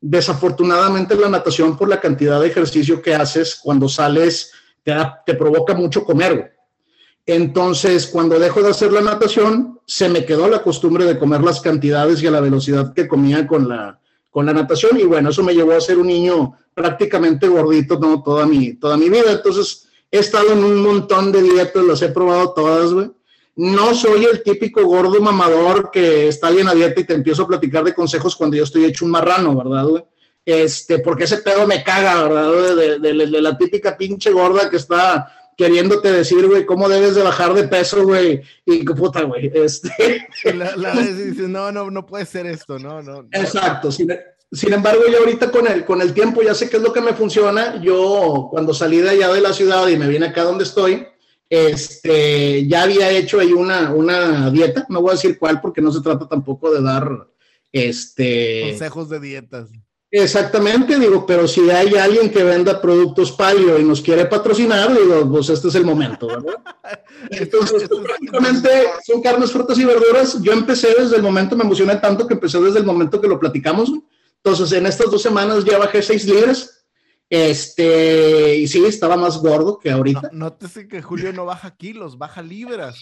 Desafortunadamente 0.00 1.16
la 1.16 1.28
natación 1.28 1.76
por 1.76 1.88
la 1.88 2.00
cantidad 2.00 2.40
de 2.40 2.46
ejercicio 2.46 3.02
que 3.02 3.14
haces 3.14 3.58
cuando 3.62 3.88
sales 3.88 4.52
te, 5.24 5.34
provoca 5.34 5.74
mucho 5.74 6.04
comer. 6.04 6.56
Entonces, 7.26 8.06
cuando 8.06 8.38
dejo 8.38 8.62
de 8.62 8.70
hacer 8.70 8.92
la 8.92 9.02
natación, 9.02 9.80
se 9.86 10.08
me 10.08 10.24
quedó 10.24 10.48
la 10.48 10.62
costumbre 10.62 11.04
de 11.04 11.18
comer 11.18 11.42
las 11.42 11.60
cantidades 11.60 12.22
y 12.22 12.26
a 12.26 12.30
la 12.30 12.40
velocidad 12.40 12.94
que 12.94 13.06
comía 13.06 13.46
con 13.46 13.68
la, 13.68 14.00
con 14.30 14.46
la 14.46 14.54
natación. 14.54 14.98
Y 14.98 15.04
bueno, 15.04 15.28
eso 15.28 15.42
me 15.42 15.54
llevó 15.54 15.72
a 15.72 15.80
ser 15.80 15.98
un 15.98 16.06
niño 16.06 16.54
prácticamente 16.72 17.48
gordito 17.48 17.98
¿no? 17.98 18.22
toda, 18.22 18.46
mi, 18.46 18.74
toda 18.74 18.96
mi 18.96 19.10
vida. 19.10 19.32
Entonces, 19.32 19.87
he 20.10 20.18
estado 20.18 20.52
en 20.52 20.64
un 20.64 20.82
montón 20.82 21.32
de 21.32 21.42
dietas, 21.42 21.84
las 21.84 22.02
he 22.02 22.08
probado 22.08 22.52
todas, 22.52 22.92
güey 22.92 23.10
no 23.58 23.92
soy 23.92 24.24
el 24.24 24.44
típico 24.44 24.86
gordo 24.86 25.20
mamador 25.20 25.90
que 25.90 26.28
está 26.28 26.48
bien 26.48 26.68
a 26.68 26.74
dieta 26.74 27.00
y 27.00 27.04
te 27.04 27.14
empiezo 27.14 27.42
a 27.42 27.48
platicar 27.48 27.82
de 27.82 27.92
consejos 27.92 28.36
cuando 28.36 28.56
yo 28.56 28.62
estoy 28.62 28.84
hecho 28.84 29.04
un 29.04 29.10
marrano, 29.10 29.56
¿verdad, 29.56 29.84
güey? 29.84 30.04
Este, 30.44 31.00
porque 31.00 31.24
ese 31.24 31.38
pedo 31.38 31.66
me 31.66 31.82
caga, 31.82 32.22
¿verdad? 32.22 32.76
De, 32.76 32.98
de, 33.00 33.42
la 33.42 33.58
típica 33.58 33.96
pinche 33.96 34.30
gorda 34.30 34.70
que 34.70 34.76
está 34.76 35.50
queriéndote 35.56 36.12
decir, 36.12 36.46
güey, 36.46 36.64
cómo 36.64 36.88
debes 36.88 37.16
de 37.16 37.24
bajar 37.24 37.52
de 37.52 37.66
peso, 37.66 38.04
güey, 38.04 38.42
y 38.64 38.84
puta, 38.84 39.22
güey, 39.22 39.50
este... 39.52 40.28
La, 40.54 40.76
la 40.76 40.94
vez 40.94 41.18
dices, 41.18 41.48
no, 41.48 41.72
no, 41.72 41.90
no 41.90 42.06
puede 42.06 42.26
ser 42.26 42.46
esto, 42.46 42.78
no, 42.78 43.02
no. 43.02 43.26
Exacto, 43.32 43.90
sin, 43.90 44.16
sin, 44.50 44.72
embargo, 44.72 45.02
yo 45.10 45.18
ahorita 45.18 45.50
con 45.50 45.66
el, 45.66 45.84
con 45.84 46.00
el 46.00 46.14
tiempo 46.14 46.42
ya 46.42 46.54
sé 46.54 46.68
qué 46.68 46.76
es 46.76 46.82
lo 46.82 46.92
que 46.92 47.00
me 47.00 47.14
funciona, 47.14 47.80
yo 47.82 48.48
cuando 48.50 48.72
salí 48.74 48.98
de 48.98 49.10
allá 49.10 49.32
de 49.32 49.40
la 49.40 49.52
ciudad 49.52 49.88
y 49.88 49.96
me 49.96 50.08
vine 50.08 50.26
acá 50.26 50.44
donde 50.44 50.64
estoy, 50.64 51.06
este, 51.50 52.66
ya 52.66 52.82
había 52.82 53.10
hecho 53.10 53.40
ahí 53.40 53.52
una, 53.52 53.92
una 53.92 54.50
dieta, 54.50 54.86
no 54.88 55.00
voy 55.00 55.10
a 55.10 55.14
decir 55.14 55.38
cuál 55.38 55.60
porque 55.60 55.80
no 55.80 55.90
se 55.90 56.02
trata 56.02 56.28
tampoco 56.28 56.70
de 56.70 56.82
dar 56.82 57.28
este 57.72 58.70
consejos 58.70 59.08
de 59.08 59.20
dietas. 59.20 59.70
Exactamente, 60.10 60.98
digo, 60.98 61.26
pero 61.26 61.46
si 61.46 61.68
hay 61.70 61.94
alguien 61.96 62.30
que 62.30 62.42
venda 62.42 62.80
productos 62.80 63.30
palio 63.32 63.78
y 63.78 63.84
nos 63.84 64.00
quiere 64.00 64.24
patrocinar, 64.24 64.90
digo, 64.98 65.30
pues 65.30 65.50
este 65.50 65.68
es 65.68 65.74
el 65.74 65.84
momento, 65.84 66.26
¿verdad? 66.28 66.54
Entonces, 67.30 67.86
prácticamente 68.02 68.70
son 69.06 69.20
carnes, 69.20 69.52
frutas 69.52 69.78
y 69.78 69.84
verduras. 69.84 70.40
Yo 70.40 70.52
empecé 70.52 70.94
desde 70.98 71.16
el 71.16 71.22
momento, 71.22 71.56
me 71.56 71.64
emocioné 71.64 71.96
tanto 71.96 72.26
que 72.26 72.34
empecé 72.34 72.58
desde 72.58 72.78
el 72.78 72.86
momento 72.86 73.20
que 73.20 73.28
lo 73.28 73.38
platicamos. 73.38 73.92
Entonces, 74.42 74.72
en 74.76 74.86
estas 74.86 75.10
dos 75.10 75.22
semanas 75.22 75.64
ya 75.64 75.78
bajé 75.78 76.02
seis 76.02 76.24
libras 76.24 76.78
este, 77.30 78.56
y 78.56 78.68
sí, 78.68 78.84
estaba 78.84 79.16
más 79.16 79.38
gordo 79.38 79.78
que 79.78 79.90
ahorita. 79.90 80.30
No, 80.32 80.50
nótese 80.50 80.88
que 80.88 81.02
Julio 81.02 81.32
no 81.32 81.44
baja 81.44 81.76
kilos, 81.76 82.16
baja 82.16 82.42
libras. 82.42 83.00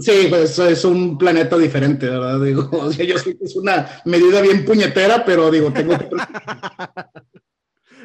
Sí, 0.00 0.26
pues 0.28 0.58
es 0.58 0.84
un 0.84 1.16
planeta 1.18 1.56
diferente, 1.56 2.08
¿verdad? 2.08 2.40
Digo, 2.40 2.70
yo 2.90 3.18
sé 3.18 3.36
que 3.36 3.44
es 3.44 3.56
una 3.56 4.02
medida 4.04 4.40
bien 4.40 4.64
puñetera, 4.64 5.24
pero 5.24 5.50
digo, 5.50 5.72
tengo 5.72 5.96
que... 5.98 6.08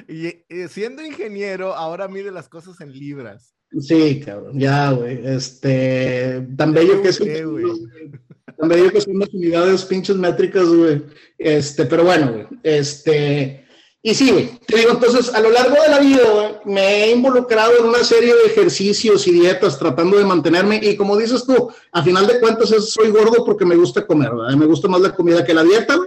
y, 0.50 0.68
siendo 0.70 1.04
ingeniero, 1.04 1.76
ahora 1.76 2.08
mide 2.08 2.32
las 2.32 2.48
cosas 2.48 2.80
en 2.82 2.94
libras. 2.94 3.54
Sí, 3.80 4.22
cabrón, 4.22 4.58
ya, 4.58 4.92
güey. 4.92 5.28
Este, 5.28 6.48
tan 6.56 6.74
bello 6.74 7.02
que 7.02 7.10
es. 7.10 7.22
Que 8.58 9.02
son 9.02 9.24
unidades 9.34 9.86
pinches 9.86 10.16
métricas, 10.16 10.68
güey. 10.68 11.04
Este, 11.38 11.86
pero 11.86 12.04
bueno, 12.04 12.32
güey. 12.32 12.48
Este, 12.64 13.68
y 14.02 14.16
sí, 14.16 14.32
güey. 14.32 14.60
Te 14.66 14.78
digo, 14.78 14.92
entonces, 14.92 15.34
a 15.34 15.40
lo 15.40 15.52
largo 15.52 15.76
de 15.82 15.90
la 15.90 16.00
vida, 16.00 16.62
me 16.66 17.04
he 17.04 17.12
involucrado 17.12 17.78
en 17.78 17.86
una 17.86 18.04
serie 18.04 18.34
de 18.34 18.46
ejercicios 18.46 19.28
y 19.28 19.34
dietas 19.34 19.78
tratando 19.78 20.18
de 20.18 20.26
mantenerme. 20.26 20.80
Y 20.82 20.98
como 20.98 21.18
dices 21.18 21.46
tú, 21.46 21.72
a 21.92 22.04
final 22.04 22.26
de 22.26 22.40
cuentas, 22.40 22.70
soy 22.70 23.12
gordo 23.12 23.46
porque 23.46 23.66
me 23.66 23.76
gusta 23.76 24.08
comer, 24.08 24.34
¿verdad? 24.34 24.56
Me 24.56 24.66
gusta 24.66 24.88
más 24.88 25.02
la 25.02 25.16
comida 25.16 25.46
que 25.46 25.54
la 25.54 25.64
dieta, 25.64 25.98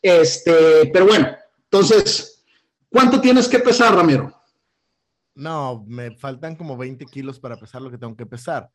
Este, 0.00 0.86
pero 0.92 1.06
bueno, 1.06 1.28
entonces, 1.64 2.42
¿cuánto 2.88 3.20
tienes 3.20 3.46
que 3.46 3.58
pesar, 3.58 3.94
Ramiro? 3.94 4.34
No, 5.34 5.84
me 5.86 6.16
faltan 6.16 6.56
como 6.56 6.76
20 6.76 7.04
kilos 7.06 7.38
para 7.38 7.56
pesar 7.56 7.82
lo 7.82 7.90
que 7.90 7.98
tengo 7.98 8.16
que 8.16 8.26
pesar. 8.26 8.70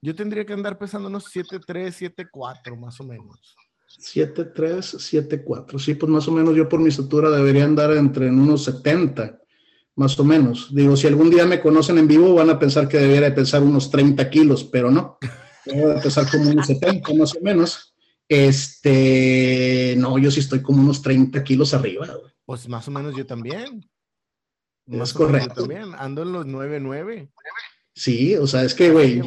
Yo 0.00 0.14
tendría 0.14 0.46
que 0.46 0.52
andar 0.52 0.78
pesando 0.78 1.08
unos 1.08 1.24
7,3, 1.34 2.14
7,4 2.14 2.76
más 2.78 3.00
o 3.00 3.04
menos. 3.04 3.56
7,3, 3.98 4.98
7,4. 4.98 5.78
Sí, 5.78 5.94
pues 5.94 6.10
más 6.10 6.28
o 6.28 6.32
menos 6.32 6.54
yo 6.54 6.68
por 6.68 6.80
mi 6.80 6.88
estatura 6.88 7.30
debería 7.30 7.64
andar 7.64 7.92
entre 7.92 8.28
unos 8.28 8.64
70, 8.64 9.40
más 9.96 10.18
o 10.18 10.24
menos. 10.24 10.72
Digo, 10.74 10.96
si 10.96 11.06
algún 11.06 11.30
día 11.30 11.46
me 11.46 11.60
conocen 11.60 11.98
en 11.98 12.06
vivo 12.06 12.34
van 12.34 12.50
a 12.50 12.58
pensar 12.58 12.86
que 12.86 12.98
debería 12.98 13.34
pesar 13.34 13.62
unos 13.62 13.90
30 13.90 14.28
kilos, 14.30 14.64
pero 14.64 14.90
no. 14.90 15.18
Voy 15.66 15.92
a 15.92 16.00
pesar 16.00 16.30
como 16.30 16.50
unos 16.50 16.66
70 16.66 17.14
más 17.14 17.34
o 17.34 17.40
menos. 17.40 17.94
Este, 18.28 19.94
no, 19.96 20.18
yo 20.18 20.30
sí 20.30 20.40
estoy 20.40 20.62
como 20.62 20.82
unos 20.82 21.02
30 21.02 21.42
kilos 21.42 21.74
arriba. 21.74 22.06
Pues 22.44 22.68
más 22.68 22.86
o 22.88 22.90
menos 22.90 23.16
yo 23.16 23.26
también. 23.26 23.88
Es 24.86 25.12
correcto. 25.12 25.62
También 25.62 25.94
ando 25.96 26.22
en 26.22 26.32
los 26.32 26.46
9.9. 26.46 27.30
Sí, 27.98 28.36
o 28.36 28.46
sea, 28.46 28.62
es 28.62 28.74
que, 28.74 28.90
güey, 28.90 29.20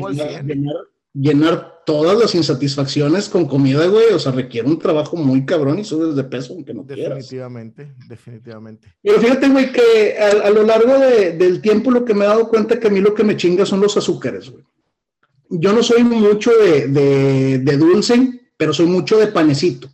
llenar, 1.14 1.84
todas 1.84 2.18
las 2.18 2.36
insatisfacciones 2.36 3.28
con 3.28 3.48
comida, 3.48 3.86
güey, 3.88 4.14
o 4.14 4.20
sea, 4.20 4.32
requiere 4.32 4.68
un 4.68 4.78
trabajo 4.78 5.18
muy 5.18 5.46
cabrón 5.46 5.80
y 5.80 5.84
subes 5.84 6.16
de 6.16 6.24
peso, 6.24 6.54
aunque 6.54 6.74
no 6.74 6.84
Definitivamente, 6.84 7.94
definitivamente. 8.08 8.88
Pero 9.02 9.20
fíjate, 9.20 9.50
güey, 9.50 9.72
que 9.72 10.16
a, 10.18 10.50
lo 10.52 10.64
largo 10.64 10.94
del 11.00 11.60
tiempo 11.60 11.92
lo 11.92 12.06
que 12.06 12.14
me 12.14 12.24
he 12.24 12.28
dado 12.28 12.48
cuenta 12.48 12.80
que 12.80 12.88
a 12.88 12.92
mí 12.92 13.02
lo 13.02 13.14
que 13.14 13.24
me 13.24 13.36
chinga 13.36 13.66
son 13.66 13.82
los 13.82 13.98
azúcares, 13.98 14.50
güey. 14.50 14.64
Yo 15.50 15.74
no 15.74 15.84
soy 15.84 16.04
mucho 16.04 16.52
de, 16.52 16.88
de 17.60 17.78
dulce, 17.78 18.42
pero 18.56 18.72
soy 18.72 18.86
mucho 18.86 19.18
de 19.18 19.28
panecito 19.28 19.90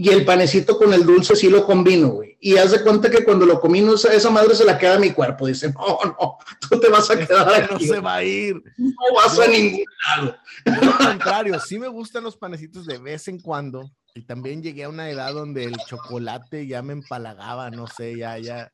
y 0.00 0.10
el 0.10 0.24
panecito 0.24 0.78
con 0.78 0.92
el 0.92 1.04
dulce 1.04 1.34
sí 1.34 1.50
lo 1.50 1.66
combino, 1.66 2.10
güey. 2.10 2.27
Y 2.40 2.56
haz 2.56 2.70
de 2.70 2.82
cuenta 2.82 3.10
que 3.10 3.24
cuando 3.24 3.44
lo 3.44 3.60
combino, 3.60 3.94
esa, 3.94 4.30
madre 4.30 4.54
se 4.54 4.64
la 4.64 4.78
queda 4.78 4.94
a 4.94 4.98
mi 4.98 5.12
cuerpo. 5.12 5.46
Dice, 5.46 5.72
no, 5.72 5.98
no, 6.04 6.38
tú 6.60 6.78
te 6.78 6.88
vas 6.88 7.10
a 7.10 7.18
quedar 7.18 7.52
aquí. 7.52 7.86
No 7.86 7.94
se 7.94 8.00
va 8.00 8.14
a 8.14 8.24
ir. 8.24 8.62
No 8.76 9.14
vas 9.14 9.38
a 9.38 9.48
ningún 9.48 9.84
lado. 10.06 10.36
Al 10.64 10.98
contrario, 10.98 11.58
sí 11.58 11.78
me 11.78 11.88
gustan 11.88 12.22
los 12.22 12.36
panecitos 12.36 12.86
de 12.86 12.98
vez 12.98 13.26
en 13.26 13.40
cuando. 13.40 13.90
Y 14.14 14.22
también 14.22 14.62
llegué 14.62 14.84
a 14.84 14.88
una 14.88 15.10
edad 15.10 15.32
donde 15.32 15.64
el 15.64 15.76
chocolate 15.86 16.66
ya 16.66 16.82
me 16.82 16.92
empalagaba, 16.92 17.70
no 17.70 17.86
sé, 17.86 18.16
ya, 18.16 18.38
ya. 18.38 18.70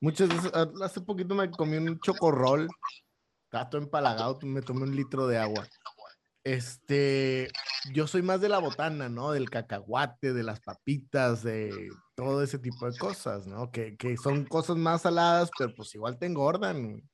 Muchas 0.00 0.28
veces, 0.28 0.50
ah, 0.54 0.66
hace 0.82 1.00
poquito 1.00 1.34
me 1.34 1.50
comí 1.50 1.76
un 1.76 2.00
chocorrol, 2.00 2.68
gato 3.50 3.78
empalagado, 3.78 4.38
me 4.42 4.62
tomé 4.62 4.82
un 4.82 4.94
litro 4.94 5.26
de 5.26 5.38
agua. 5.38 5.66
Este, 6.48 7.50
yo 7.92 8.06
soy 8.06 8.22
más 8.22 8.40
de 8.40 8.48
la 8.48 8.58
botana, 8.58 9.10
¿no? 9.10 9.32
Del 9.32 9.50
cacahuate, 9.50 10.32
de 10.32 10.42
las 10.42 10.60
papitas, 10.60 11.42
de 11.42 11.90
todo 12.14 12.42
ese 12.42 12.58
tipo 12.58 12.90
de 12.90 12.96
cosas, 12.96 13.46
¿no? 13.46 13.70
Que, 13.70 13.98
son 14.22 14.46
cosas 14.46 14.78
más 14.78 15.02
saladas, 15.02 15.50
pero 15.58 15.74
pues 15.74 15.94
igual 15.94 16.18
te 16.18 16.24
engordan. 16.24 17.06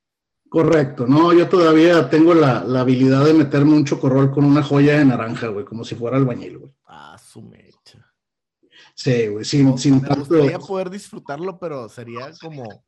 Correcto, 0.49 1.09
no, 1.09 1.33
yo 1.33 1.49
todavía 1.49 2.09
tengo 2.09 2.33
la, 2.33 2.59
habilidad 2.59 3.25
de 3.25 3.35
meterme 3.35 3.73
un 3.73 3.85
chocorrol 3.85 4.31
con 4.31 4.45
una 4.45 4.63
joya 4.63 4.99
de 4.99 5.05
naranja, 5.05 5.49
güey, 5.49 5.65
como 5.65 5.83
si 5.83 5.97
fuera 5.97 6.17
albañil, 6.17 6.59
güey. 6.59 6.73
Ah, 6.87 7.19
su 7.19 7.43
mecha. 7.43 8.09
Sí, 8.95 9.27
güey, 9.27 9.45
sin, 9.45 9.77
sin 9.77 10.01
Me 10.01 10.15
gustaría 10.15 10.61
poder 10.61 10.91
disfrutarlo, 10.91 11.59
pero 11.59 11.89
sería 11.89 12.31
como, 12.41 12.85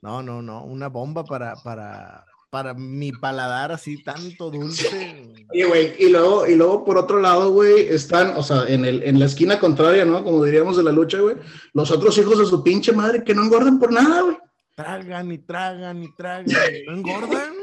no, 0.00 0.22
no, 0.22 0.40
no, 0.40 0.64
una 0.64 0.88
bomba 0.88 1.22
para, 1.22 1.54
para, 1.56 2.24
para 2.50 2.74
mi 2.74 3.12
paladar 3.12 3.70
así 3.70 4.02
tanto 4.02 4.50
dulce. 4.50 5.32
Y, 5.52 5.62
güey, 5.62 5.94
y 5.98 6.10
luego, 6.10 6.46
y 6.46 6.56
luego 6.56 6.84
por 6.84 6.98
otro 6.98 7.20
lado, 7.20 7.52
güey, 7.52 7.88
están, 7.88 8.36
o 8.36 8.42
sea, 8.42 8.64
en, 8.66 8.84
el, 8.84 9.02
en 9.04 9.18
la 9.20 9.26
esquina 9.26 9.58
contraria, 9.58 10.04
¿no? 10.04 10.22
Como 10.24 10.44
diríamos 10.44 10.76
de 10.76 10.82
la 10.82 10.92
lucha, 10.92 11.18
güey, 11.20 11.36
los 11.72 11.90
otros 11.90 12.18
hijos 12.18 12.38
de 12.38 12.46
su 12.46 12.62
pinche 12.62 12.92
madre 12.92 13.22
que 13.24 13.34
no 13.34 13.44
engordan 13.44 13.78
por 13.78 13.92
nada, 13.92 14.22
güey. 14.22 14.36
Tragan 14.74 15.30
y 15.30 15.38
tragan 15.38 16.02
y 16.02 16.14
tragan, 16.14 16.46
no 16.86 16.92
engordan. 16.92 17.54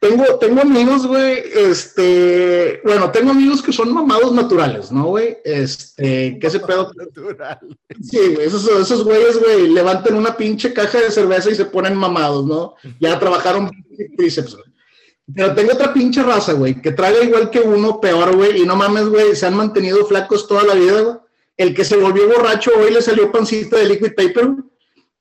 Tengo, 0.00 0.38
tengo 0.38 0.62
amigos, 0.62 1.06
güey, 1.06 1.42
este, 1.54 2.80
bueno, 2.82 3.10
tengo 3.10 3.32
amigos 3.32 3.62
que 3.62 3.72
son 3.72 3.92
mamados 3.92 4.32
naturales, 4.32 4.90
¿no, 4.90 5.04
güey? 5.04 5.36
Este, 5.44 6.38
¿qué 6.40 6.50
se 6.50 6.60
pedo? 6.60 6.90
Natural. 6.94 7.58
Sí, 8.02 8.18
güey, 8.34 8.46
esos, 8.46 8.66
esos 8.68 9.04
güeyes, 9.04 9.38
güey, 9.38 9.68
levantan 9.68 10.14
una 10.14 10.34
pinche 10.34 10.72
caja 10.72 11.00
de 11.00 11.10
cerveza 11.10 11.50
y 11.50 11.54
se 11.54 11.66
ponen 11.66 11.94
mamados, 11.94 12.46
¿no? 12.46 12.74
Ya 13.00 13.18
trabajaron 13.18 13.70
tríceps, 14.16 14.56
Pero 15.34 15.54
tengo 15.54 15.74
otra 15.74 15.92
pinche 15.92 16.22
raza, 16.22 16.54
güey, 16.54 16.80
que 16.80 16.92
traga 16.92 17.22
igual 17.22 17.50
que 17.50 17.60
uno, 17.60 18.00
peor, 18.00 18.34
güey, 18.34 18.62
y 18.62 18.66
no 18.66 18.76
mames, 18.76 19.06
güey, 19.08 19.36
se 19.36 19.46
han 19.46 19.56
mantenido 19.56 20.06
flacos 20.06 20.48
toda 20.48 20.64
la 20.64 20.74
vida, 20.74 21.00
güey. 21.02 21.16
El 21.58 21.74
que 21.74 21.84
se 21.84 21.96
volvió 21.96 22.28
borracho 22.28 22.70
hoy 22.78 22.92
le 22.92 23.02
salió 23.02 23.30
pancita 23.30 23.76
de 23.76 23.86
liquid 23.86 24.14
paper, 24.14 24.46
güey 24.46 24.75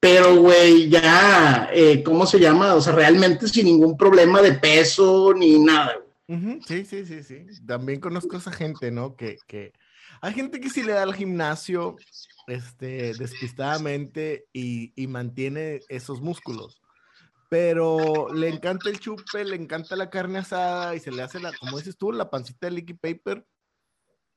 pero, 0.05 0.35
güey, 0.35 0.88
ya, 0.88 1.67
eh, 1.74 2.03
¿cómo 2.03 2.27
se 2.27 2.39
llama? 2.39 2.75
O 2.75 2.81
sea, 2.81 2.93
realmente 2.93 3.47
sin 3.47 3.65
ningún 3.65 3.97
problema 3.97 4.39
de 4.39 4.53
peso 4.53 5.33
ni 5.33 5.57
nada. 5.57 5.97
Sí, 6.67 6.85
sí, 6.85 7.07
sí, 7.07 7.24
sí. 7.24 7.47
También 7.65 8.00
conozco 8.00 8.35
a 8.35 8.39
esa 8.39 8.51
gente, 8.51 8.91
¿no? 8.91 9.15
Que, 9.15 9.38
que 9.47 9.74
hay 10.21 10.35
gente 10.35 10.59
que 10.59 10.69
sí 10.69 10.83
le 10.83 10.91
da 10.91 11.01
al 11.01 11.15
gimnasio, 11.15 11.95
este, 12.45 13.15
despistadamente 13.15 14.45
y, 14.53 14.93
y 14.95 15.07
mantiene 15.07 15.79
esos 15.89 16.21
músculos 16.21 16.79
pero 17.47 18.33
le 18.33 18.50
encanta 18.50 18.89
el 18.89 19.00
chupe, 19.00 19.43
le 19.45 19.55
encanta 19.55 19.95
la 19.95 20.09
carne 20.09 20.39
asada 20.39 20.95
y 20.95 21.00
se 21.00 21.12
le 21.12 21.21
hace 21.21 21.39
la, 21.39 21.53
como 21.53 21.77
dices 21.77 21.95
tú, 21.95 22.12
la 22.12 22.29
pancita 22.29 22.67
de 22.67 22.74
liquid 22.74 22.97
paper, 23.00 23.45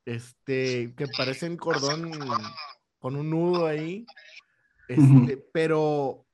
este, 0.05 0.95
que 0.95 1.09
parecen 1.17 1.57
cordón 1.57 2.13
con 2.99 3.17
un 3.17 3.31
nudo 3.31 3.67
ahí, 3.67 4.07
este, 4.89 5.37
pero, 5.53 6.25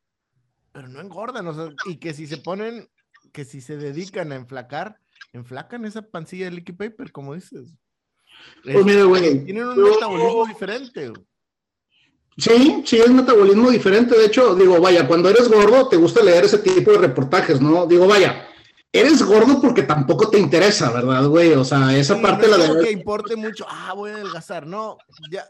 pero 0.73 0.89
no 0.89 1.01
engordan, 1.01 1.47
o 1.47 1.55
sea, 1.55 1.69
y 1.87 1.97
que 1.97 2.15
si 2.15 2.27
se 2.27 2.39
ponen, 2.39 2.89
que 3.33 3.45
si 3.45 3.61
se 3.61 3.77
dedican 3.77 4.33
a 4.33 4.37
enflacar, 4.37 4.99
enflacan 5.33 5.85
esa 5.85 6.03
pancilla 6.03 6.47
de 6.47 6.53
liquid 6.53 6.77
paper, 6.77 7.13
como 7.13 7.35
dices. 7.35 7.75
Pues 8.63 8.85
mira, 8.85 9.05
güey. 9.05 9.45
Tienen 9.45 9.67
un 9.67 9.83
metabolismo 9.83 10.47
diferente. 10.47 11.13
Sí, 12.37 12.83
sí, 12.85 12.99
es 12.99 13.11
metabolismo 13.11 13.71
diferente. 13.71 14.17
De 14.19 14.27
hecho, 14.27 14.55
digo, 14.55 14.81
vaya, 14.81 15.07
cuando 15.07 15.29
eres 15.29 15.49
gordo 15.49 15.89
te 15.89 15.97
gusta 15.97 16.23
leer 16.23 16.45
ese 16.45 16.59
tipo 16.59 16.91
de 16.91 16.99
reportajes, 16.99 17.61
¿no? 17.61 17.87
Digo, 17.87 18.09
vaya, 18.09 18.49
eres 18.93 19.23
gordo 19.23 19.61
porque 19.61 19.83
tampoco 19.83 20.31
te 20.31 20.39
interesa, 20.39 20.91
¿verdad, 20.93 21.27
güey? 21.29 21.53
O 21.53 21.65
sea, 21.65 21.97
esa 21.97 22.21
parte 22.21 22.49
no 22.49 22.57
es 22.57 22.69
la 22.69 22.75
de... 22.75 22.85
que 22.85 22.91
importe 22.91 23.37
mucho, 23.37 23.65
ah, 23.69 23.93
voy 23.95 24.11
a 24.11 24.15
adelgazar. 24.15 24.67
No, 24.67 24.99
ya, 25.31 25.45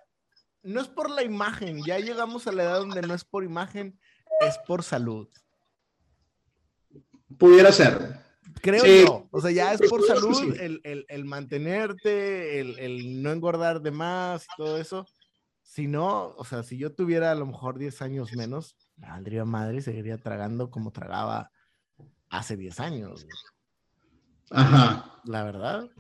no 0.64 0.80
es 0.80 0.88
por 0.88 1.11
la 1.11 1.23
imagen, 1.23 1.85
ya 1.85 1.99
llegamos 1.99 2.47
a 2.47 2.52
la 2.52 2.64
edad 2.64 2.78
donde 2.78 3.02
no 3.02 3.14
es 3.14 3.25
por 3.25 3.44
imagen, 3.44 3.99
es 4.40 4.59
por 4.66 4.83
salud. 4.83 5.28
Pudiera 7.38 7.71
ser. 7.71 8.25
Creo 8.61 8.85
yo, 8.85 9.28
o 9.30 9.40
sea, 9.40 9.50
ya 9.50 9.73
es 9.73 9.80
por 9.90 10.02
salud 10.06 10.54
el, 10.59 11.25
mantenerte, 11.25 12.61
el, 12.61 13.23
no 13.23 13.30
engordar 13.30 13.83
de 13.83 13.90
más 13.90 14.44
y 14.44 14.56
todo 14.56 14.78
eso. 14.78 15.06
Si 15.62 15.87
no, 15.87 16.35
o 16.37 16.44
sea, 16.44 16.62
si 16.62 16.78
yo 16.78 16.94
tuviera 16.94 17.30
a 17.30 17.35
lo 17.35 17.47
mejor 17.47 17.78
10 17.78 18.02
años 18.02 18.33
menos, 18.35 18.76
valdría 18.97 19.44
madre, 19.44 19.80
seguiría 19.83 20.18
tragando 20.18 20.71
como 20.71 20.92
tragaba 20.92 21.50
hace 22.28 22.56
10 22.56 22.80
años. 22.80 23.26
Ajá. 24.50 25.21
La 25.25 25.42
verdad. 25.42 25.90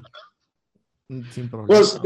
Mm, 1.08 1.22
sin 1.30 1.50
problema. 1.50 1.66
Pues 1.66 2.00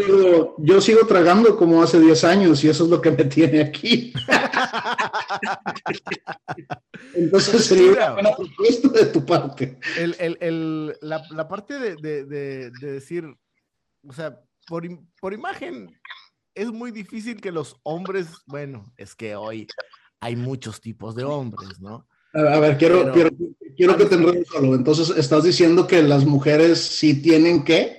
yo 0.58 0.80
sigo 0.80 1.06
tragando 1.06 1.56
como 1.56 1.80
hace 1.82 2.00
10 2.00 2.24
años 2.24 2.64
y 2.64 2.68
eso 2.68 2.84
es 2.84 2.90
lo 2.90 3.00
que 3.00 3.12
me 3.12 3.24
tiene 3.24 3.60
aquí. 3.60 4.12
Entonces 7.14 7.64
sería 7.64 7.92
una 7.92 8.12
buena 8.12 8.36
propuesta 8.36 8.88
de 8.88 9.06
tu 9.06 9.24
parte. 9.24 9.78
El, 9.96 10.16
el, 10.18 10.36
el, 10.40 10.96
la, 11.00 11.22
la, 11.30 11.46
parte 11.46 11.78
de, 11.78 11.94
de, 11.96 12.24
de, 12.24 12.92
decir, 12.92 13.24
o 14.06 14.12
sea, 14.12 14.40
por, 14.66 14.86
por 15.20 15.32
imagen 15.32 15.96
es 16.54 16.72
muy 16.72 16.90
difícil 16.90 17.40
que 17.40 17.52
los 17.52 17.76
hombres, 17.84 18.26
bueno, 18.46 18.92
es 18.96 19.14
que 19.14 19.36
hoy 19.36 19.68
hay 20.20 20.34
muchos 20.34 20.80
tipos 20.80 21.14
de 21.14 21.22
hombres, 21.22 21.80
¿no? 21.80 22.08
A 22.34 22.58
ver, 22.58 22.76
quiero, 22.76 23.12
quiero, 23.12 23.30
quiero 23.76 23.96
que 23.96 24.04
te 24.04 24.16
enredes 24.16 24.48
solo. 24.48 24.74
Entonces, 24.74 25.16
¿estás 25.16 25.44
diciendo 25.44 25.86
que 25.86 26.02
las 26.02 26.26
mujeres 26.26 26.80
sí 26.80 27.22
tienen 27.22 27.64
que? 27.64 27.97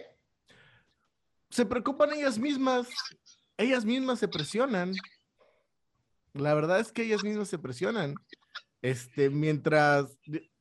Se 1.59 1.65
preocupan 1.65 2.13
ellas 2.13 2.39
mismas, 2.39 2.87
ellas 3.57 3.83
mismas 3.83 4.19
se 4.19 4.29
presionan. 4.29 4.93
La 6.33 6.53
verdad 6.53 6.79
es 6.79 6.93
que 6.93 7.03
ellas 7.03 7.21
mismas 7.21 7.49
se 7.49 7.59
presionan. 7.59 8.15
Este, 8.81 9.29
mientras, 9.29 10.05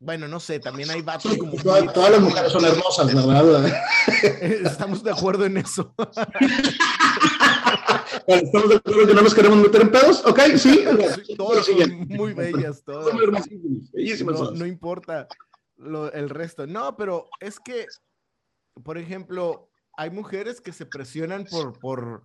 bueno, 0.01 0.27
no 0.27 0.41
sé, 0.41 0.59
también 0.59 0.91
hay 0.91 1.03
vatos 1.03 1.37
como. 1.37 1.53
todas 1.63 2.11
las 2.11 2.21
mujeres 2.21 2.51
son 2.51 2.65
hermosas, 2.65 3.15
¿verdad? 3.15 3.81
Estamos 4.43 5.05
de 5.05 5.13
acuerdo 5.13 5.47
en 5.47 5.59
eso. 5.59 5.95
estamos 8.27 8.69
de 8.69 8.77
acuerdo 8.77 9.07
que 9.07 9.15
no 9.15 9.23
nos 9.23 9.35
queremos 9.37 9.59
meter 9.59 9.83
en 9.83 9.93
pedos, 9.93 10.27
ok, 10.27 10.41
sí. 10.57 10.85
todas 11.37 11.65
son 11.65 12.09
muy 12.09 12.33
bellas, 12.33 12.83
todas. 12.83 13.15
No, 13.15 14.51
no 14.51 14.67
importa 14.67 15.29
lo, 15.77 16.13
el 16.13 16.29
resto. 16.29 16.67
No, 16.67 16.97
pero 16.97 17.29
es 17.39 17.61
que, 17.61 17.87
por 18.83 18.99
ejemplo, 18.99 19.69
hay 19.99 20.11
mujeres 20.11 20.61
que 20.61 20.73
se 20.73 20.87
presionan 20.87 21.45
por, 21.45 21.77
por, 21.81 22.25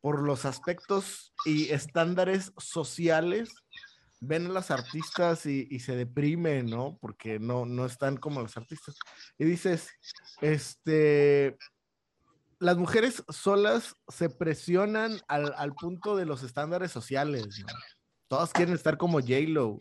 por 0.00 0.22
los 0.22 0.44
aspectos 0.44 1.32
y 1.44 1.70
estándares 1.70 2.52
sociales 2.58 3.48
ven 4.20 4.46
a 4.46 4.50
las 4.50 4.72
artistas 4.72 5.46
y, 5.46 5.78
se 5.78 5.94
deprimen, 5.94 6.66
¿no? 6.66 6.98
Porque 7.00 7.38
no, 7.38 7.64
no 7.64 7.86
están 7.86 8.16
como 8.16 8.40
los 8.40 8.56
artistas. 8.56 8.96
Y 9.38 9.44
dices, 9.44 9.88
este, 10.40 11.56
las 12.58 12.76
mujeres 12.76 13.22
solas 13.28 13.94
se 14.08 14.28
presionan 14.28 15.20
al, 15.28 15.74
punto 15.74 16.16
de 16.16 16.26
los 16.26 16.42
estándares 16.42 16.90
sociales. 16.90 17.64
Todas 18.26 18.52
quieren 18.52 18.74
estar 18.74 18.98
como 18.98 19.20
J-Lo. 19.20 19.78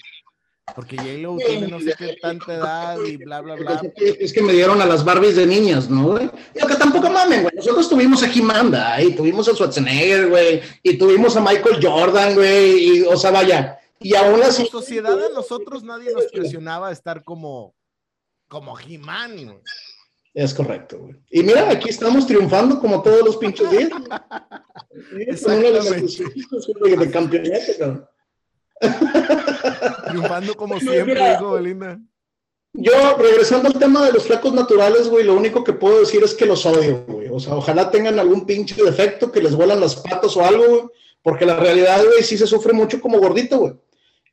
Porque 0.74 0.98
J-Lo 0.98 1.38
tiene 1.38 1.67
no 1.67 1.79
sé 1.79 1.93
qué 1.98 2.17
tanta 2.19 2.55
edad 2.55 2.98
y 3.05 3.17
bla, 3.17 3.41
bla, 3.41 3.55
bla. 3.55 3.81
Es 3.98 4.34
que 4.34 4.41
me 4.41 4.53
dieron 4.53 4.81
a 4.81 4.86
las 4.86 5.05
Barbies 5.05 5.36
de 5.36 5.45
niñas, 5.45 5.89
¿no, 5.89 6.13
güey? 6.13 6.29
Lo 6.60 6.67
que 6.67 6.75
tampoco 6.75 7.10
mamen, 7.10 7.43
güey. 7.43 7.55
Nosotros 7.55 7.88
tuvimos 7.88 8.24
a 8.24 8.27
Jimanda, 8.27 9.00
y 9.01 9.13
tuvimos 9.13 9.48
a 9.48 9.53
Schwarzenegger, 9.53 10.27
güey, 10.27 10.62
y 10.81 10.98
tuvimos 10.98 11.38
a 11.38 11.41
Michael 11.41 11.79
Jordan, 11.81 12.34
güey, 12.34 12.98
y, 12.98 13.01
o 13.03 13.15
sea, 13.15 13.29
vaya. 13.29 13.77
Y 14.00 14.15
aún 14.15 14.41
así. 14.41 14.63
En 14.63 14.69
sociedad 14.69 15.24
a 15.24 15.29
nosotros 15.29 15.84
nadie 15.84 16.12
nos 16.12 16.25
presionaba 16.31 16.89
a 16.89 16.91
estar 16.91 17.24
como, 17.24 17.75
como 18.48 18.77
He-Man, 18.79 19.45
güey. 19.45 19.60
Es 20.34 20.53
correcto, 20.53 21.00
güey. 21.00 21.15
Y 21.29 21.43
mira, 21.43 21.69
aquí 21.69 21.89
estamos 21.89 22.25
triunfando 22.25 22.79
como 22.79 23.01
todos 23.03 23.24
los 23.24 23.38
pinches 23.38 23.69
días. 23.69 23.89
Exactamente. 25.27 26.24
de 26.98 27.12
campeonato, 27.12 27.72
cabrón. 27.77 28.10
Triunfando 30.08 30.55
como 30.55 30.79
siempre, 30.79 31.34
hijo 31.34 31.51
Belinda. 31.51 32.00
Yo, 32.77 33.15
regresando 33.17 33.70
al 33.70 33.79
tema 33.79 34.05
de 34.05 34.12
los 34.12 34.24
flacos 34.24 34.53
naturales, 34.53 35.08
güey, 35.08 35.24
lo 35.24 35.34
único 35.34 35.63
que 35.63 35.72
puedo 35.72 36.01
decir 36.01 36.22
es 36.24 36.34
que 36.34 36.46
los 36.46 36.65
odio, 36.65 37.05
güey. 37.08 37.29
O 37.32 37.39
sea, 37.39 37.55
ojalá 37.55 37.89
tengan 37.89 38.20
algún 38.20 38.46
pinche 38.46 38.84
defecto, 38.84 39.32
que 39.32 39.41
les 39.41 39.55
vuelan 39.55 39.79
las 39.79 39.96
patas 39.96 40.36
o 40.36 40.44
algo, 40.44 40.67
güey. 40.67 40.84
Porque 41.22 41.46
la 41.46 41.55
realidad, 41.55 42.03
güey, 42.05 42.22
sí 42.22 42.38
se 42.38 42.46
sufre 42.46 42.74
mucho 42.74 43.00
como 43.00 43.20
gordito, 43.20 43.60
güey. 43.60 43.74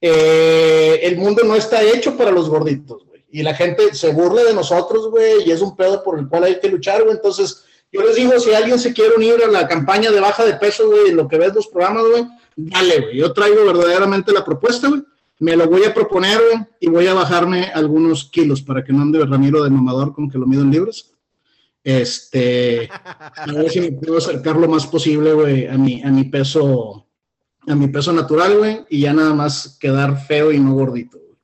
Eh, 0.00 0.98
el 1.04 1.16
mundo 1.16 1.44
no 1.44 1.54
está 1.54 1.82
hecho 1.82 2.16
para 2.16 2.32
los 2.32 2.48
gorditos, 2.48 3.06
güey. 3.06 3.24
Y 3.30 3.42
la 3.42 3.54
gente 3.54 3.94
se 3.94 4.12
burla 4.12 4.42
de 4.42 4.54
nosotros, 4.54 5.08
güey, 5.08 5.48
y 5.48 5.52
es 5.52 5.62
un 5.62 5.76
pedo 5.76 6.02
por 6.02 6.18
el 6.18 6.28
cual 6.28 6.44
hay 6.44 6.58
que 6.58 6.68
luchar, 6.68 7.02
güey. 7.02 7.14
Entonces, 7.14 7.64
yo 7.92 8.02
les 8.02 8.16
digo, 8.16 8.38
si 8.40 8.52
alguien 8.52 8.78
se 8.78 8.92
quiere 8.92 9.14
unir 9.14 9.40
a 9.44 9.48
la 9.48 9.68
campaña 9.68 10.10
de 10.10 10.20
baja 10.20 10.44
de 10.44 10.54
peso, 10.54 10.88
güey, 10.88 11.10
en 11.10 11.16
lo 11.16 11.28
que 11.28 11.38
ves 11.38 11.54
los 11.54 11.68
programas, 11.68 12.04
güey, 12.10 12.26
dale, 12.56 13.00
güey. 13.00 13.16
Yo 13.16 13.32
traigo 13.32 13.64
verdaderamente 13.64 14.32
la 14.32 14.44
propuesta, 14.44 14.88
güey. 14.88 15.02
Me 15.38 15.56
lo 15.56 15.66
voy 15.66 15.84
a 15.84 15.92
proponer, 15.92 16.38
güey, 16.38 16.66
y 16.80 16.88
voy 16.88 17.06
a 17.08 17.14
bajarme 17.14 17.64
algunos 17.74 18.30
kilos 18.30 18.62
para 18.62 18.84
que 18.84 18.92
no 18.92 19.02
ande 19.02 19.24
Ramiro 19.24 19.64
de 19.64 19.70
mamador 19.70 20.14
con 20.14 20.30
que 20.30 20.38
lo 20.38 20.46
mido 20.46 20.62
en 20.62 20.70
libras. 20.70 21.12
Este, 21.84 22.88
a 22.88 23.52
ver 23.52 23.68
si 23.70 23.80
me 23.80 23.92
puedo 23.92 24.18
acercar 24.18 24.56
lo 24.56 24.68
más 24.68 24.86
posible, 24.86 25.32
güey, 25.32 25.66
a 25.66 25.76
mi, 25.76 26.00
a 26.00 26.10
mi 26.10 26.24
peso, 26.24 27.08
a 27.66 27.74
mi 27.74 27.88
peso 27.88 28.12
natural, 28.12 28.56
güey, 28.56 28.84
y 28.88 29.00
ya 29.00 29.12
nada 29.12 29.34
más 29.34 29.78
quedar 29.80 30.24
feo 30.24 30.52
y 30.52 30.60
no 30.60 30.74
gordito, 30.74 31.18
güey. 31.18 31.36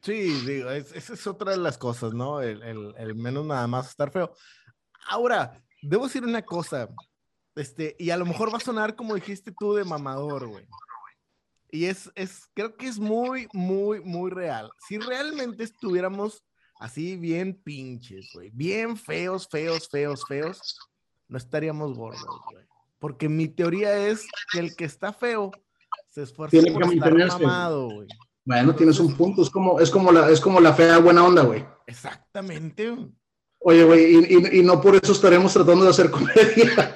Sí, 0.00 0.46
digo, 0.46 0.70
esa 0.70 1.12
es 1.12 1.26
otra 1.26 1.50
de 1.52 1.58
las 1.58 1.76
cosas, 1.76 2.14
¿no? 2.14 2.40
El, 2.40 2.62
el, 2.62 2.94
el 2.96 3.14
menos 3.14 3.44
nada 3.44 3.66
más 3.66 3.90
estar 3.90 4.10
feo. 4.10 4.32
Ahora, 5.08 5.62
debo 5.82 6.06
decir 6.06 6.24
una 6.24 6.42
cosa, 6.42 6.88
este, 7.54 7.96
y 7.98 8.10
a 8.10 8.16
lo 8.16 8.24
mejor 8.24 8.52
va 8.52 8.58
a 8.58 8.60
sonar 8.60 8.96
como 8.96 9.14
dijiste 9.14 9.52
tú 9.58 9.74
de 9.74 9.84
mamador, 9.84 10.46
güey. 10.46 10.66
Y 11.70 11.86
es, 11.86 12.10
es, 12.14 12.48
creo 12.54 12.76
que 12.76 12.86
es 12.86 12.98
muy, 12.98 13.48
muy, 13.52 14.00
muy 14.00 14.30
real. 14.30 14.70
Si 14.86 14.98
realmente 14.98 15.64
estuviéramos 15.64 16.44
así 16.78 17.16
bien 17.16 17.54
pinches, 17.62 18.30
güey, 18.34 18.50
bien 18.52 18.96
feos, 18.96 19.48
feos, 19.48 19.88
feos, 19.88 20.24
feos, 20.26 20.78
no 21.28 21.38
estaríamos 21.38 21.96
gordos, 21.96 22.40
güey. 22.50 22.64
Porque 22.98 23.28
mi 23.28 23.48
teoría 23.48 23.96
es 24.06 24.26
que 24.52 24.58
el 24.58 24.76
que 24.76 24.84
está 24.84 25.12
feo 25.12 25.50
se 26.10 26.22
esfuerza 26.22 26.56
por 26.72 26.92
estar 26.92 27.14
mamado, 27.40 27.88
güey. 27.88 28.08
Bueno, 28.44 28.74
tienes 28.74 28.98
un 28.98 29.16
punto, 29.16 29.42
es 29.42 29.50
como, 29.50 29.80
es 29.80 29.90
como 29.90 30.12
la, 30.12 30.28
es 30.28 30.40
como 30.40 30.60
la 30.60 30.74
fea 30.74 30.98
buena 30.98 31.24
onda, 31.24 31.42
güey. 31.42 31.64
Exactamente. 31.86 32.94
Oye, 33.64 33.84
güey, 33.84 34.16
y, 34.28 34.58
y, 34.58 34.62
no 34.62 34.80
por 34.80 34.96
eso 34.96 35.12
estaremos 35.12 35.52
tratando 35.52 35.84
de 35.84 35.90
hacer 35.90 36.10
comedia. 36.10 36.34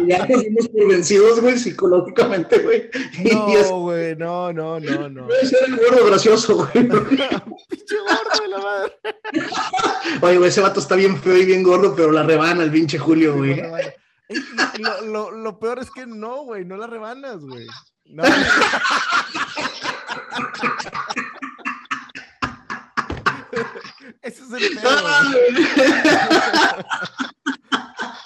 y 0.00 0.06
ya 0.06 0.26
nos 0.26 0.42
dimos 0.42 0.68
por 0.68 0.88
vencidos, 0.88 1.40
güey, 1.40 1.58
psicológicamente, 1.58 2.60
güey. 2.60 2.90
No, 3.32 3.80
güey, 3.80 4.14
no, 4.14 4.52
no, 4.52 4.78
no, 4.78 5.08
no. 5.08 5.26
Puede 5.28 5.46
ser 5.46 5.68
el 5.68 5.76
gordo 5.76 6.06
gracioso, 6.06 6.54
güey. 6.56 6.70
pinche 6.88 7.96
gordo 7.98 8.42
de 8.42 8.48
la 8.48 8.58
madre. 8.58 8.92
Oye, 10.22 10.38
güey, 10.38 10.48
ese 10.48 10.60
vato 10.60 10.78
está 10.78 10.94
bien 10.94 11.20
feo 11.20 11.36
y 11.36 11.44
bien 11.44 11.64
gordo, 11.64 11.96
pero 11.96 12.12
la 12.12 12.22
rebana 12.22 12.62
el 12.62 12.70
pinche 12.70 12.98
Julio, 12.98 13.34
güey. 13.36 13.60
Lo, 14.78 15.00
lo, 15.02 15.30
lo, 15.32 15.58
peor 15.58 15.80
es 15.80 15.90
que 15.90 16.06
no, 16.06 16.44
güey, 16.44 16.64
no 16.64 16.76
la 16.76 16.86
rebanas, 16.86 17.40
güey. 17.40 17.66
No. 18.06 18.22
Ese 24.24 24.42
es 24.42 24.52
el 24.52 24.74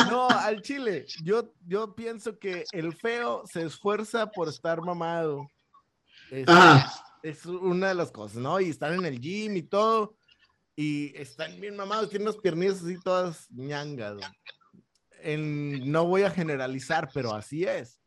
No, 0.08 0.28
al 0.28 0.62
chile. 0.62 1.06
Yo, 1.24 1.52
yo 1.66 1.94
pienso 1.94 2.38
que 2.38 2.64
el 2.72 2.94
feo 2.94 3.42
se 3.46 3.64
esfuerza 3.64 4.30
por 4.30 4.48
estar 4.48 4.80
mamado. 4.80 5.50
Es, 6.30 6.46
es 7.22 7.46
una 7.46 7.88
de 7.88 7.94
las 7.94 8.12
cosas, 8.12 8.36
¿no? 8.36 8.60
Y 8.60 8.70
están 8.70 8.94
en 8.94 9.04
el 9.06 9.20
gym 9.20 9.56
y 9.56 9.62
todo. 9.62 10.14
Y 10.76 11.12
están 11.16 11.60
bien 11.60 11.74
mamados, 11.76 12.08
tienen 12.08 12.28
unas 12.28 12.40
piernas 12.40 12.80
así 12.84 12.96
todas 13.02 13.50
ñangas. 13.50 14.18
En, 15.20 15.90
no 15.90 16.06
voy 16.06 16.22
a 16.22 16.30
generalizar, 16.30 17.10
pero 17.12 17.34
así 17.34 17.64
es. 17.64 18.00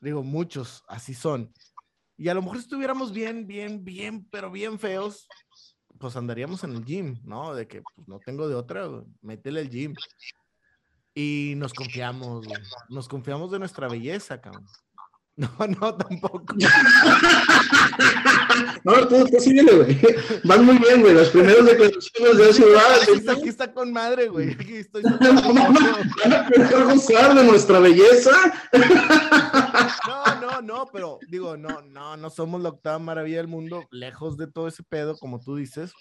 Digo, 0.00 0.22
muchos 0.22 0.82
así 0.88 1.12
son. 1.12 1.52
Y 2.16 2.30
a 2.30 2.34
lo 2.34 2.40
mejor 2.40 2.56
estuviéramos 2.56 3.12
bien, 3.12 3.46
bien, 3.46 3.84
bien, 3.84 4.26
pero 4.30 4.50
bien 4.50 4.78
feos, 4.78 5.28
pues 5.98 6.16
andaríamos 6.16 6.64
en 6.64 6.72
el 6.72 6.84
gym, 6.84 7.18
¿no? 7.24 7.54
De 7.54 7.66
que 7.66 7.82
pues, 7.82 8.08
no 8.08 8.18
tengo 8.20 8.48
de 8.48 8.54
otra, 8.54 8.88
métele 9.20 9.60
el 9.60 9.70
gym. 9.70 9.94
Y 11.14 11.54
nos 11.56 11.74
confiamos, 11.74 12.46
nos 12.88 13.08
confiamos 13.08 13.50
de 13.50 13.58
nuestra 13.58 13.88
belleza, 13.88 14.40
cabrón. 14.40 14.66
No, 15.58 15.66
no, 15.80 15.94
tampoco. 15.94 16.44
No, 18.82 19.06
tú, 19.06 19.24
tú 19.26 19.40
síguele, 19.40 19.72
güey. 19.72 20.00
Van 20.44 20.64
muy 20.64 20.78
bien, 20.78 21.00
güey. 21.00 21.14
Las 21.14 21.28
primeras 21.28 21.64
declaraciones 21.64 22.36
de. 22.38 22.78
Aquí 23.02 23.12
está, 23.12 23.32
aquí 23.32 23.48
está 23.48 23.72
con 23.72 23.92
madre, 23.92 24.28
güey. 24.28 24.52
Aquí 24.52 24.76
estoy. 24.76 25.02
No, 25.02 25.16
no, 25.20 25.52
no. 25.52 25.80
Van 26.24 26.32
a 26.32 26.84
gozar 26.84 27.34
de 27.34 27.44
nuestra 27.44 27.78
belleza. 27.78 28.32
No, 30.06 30.40
no, 30.40 30.62
no, 30.62 30.88
pero 30.92 31.18
digo, 31.28 31.56
no, 31.56 31.82
no, 31.82 32.16
no 32.16 32.30
somos 32.30 32.60
la 32.60 32.70
octava 32.70 32.98
maravilla 32.98 33.36
del 33.36 33.48
mundo, 33.48 33.84
lejos 33.90 34.36
de 34.36 34.46
todo 34.48 34.66
ese 34.68 34.82
pedo, 34.82 35.16
como 35.18 35.40
tú 35.40 35.56
dices. 35.56 35.92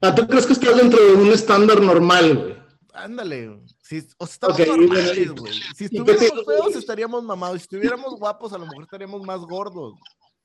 Ah, 0.00 0.14
¿tú 0.14 0.26
crees 0.28 0.46
que 0.46 0.52
estás 0.52 0.76
dentro 0.76 1.02
de 1.02 1.12
un 1.14 1.32
estándar 1.32 1.80
normal, 1.80 2.36
güey? 2.36 2.67
Ándale, 2.98 3.60
si, 3.82 4.06
o 4.18 4.26
sea, 4.26 4.48
estamos 4.48 4.66
normales, 4.66 5.32
güey. 5.32 5.52
Si 5.76 5.84
estuviéramos 5.84 6.44
feos, 6.44 6.76
estaríamos 6.76 7.22
mamados. 7.22 7.58
Si 7.58 7.62
estuviéramos 7.62 8.18
guapos, 8.18 8.52
a 8.52 8.58
lo 8.58 8.66
mejor 8.66 8.82
estaríamos 8.84 9.22
más 9.22 9.40
gordos. 9.40 9.94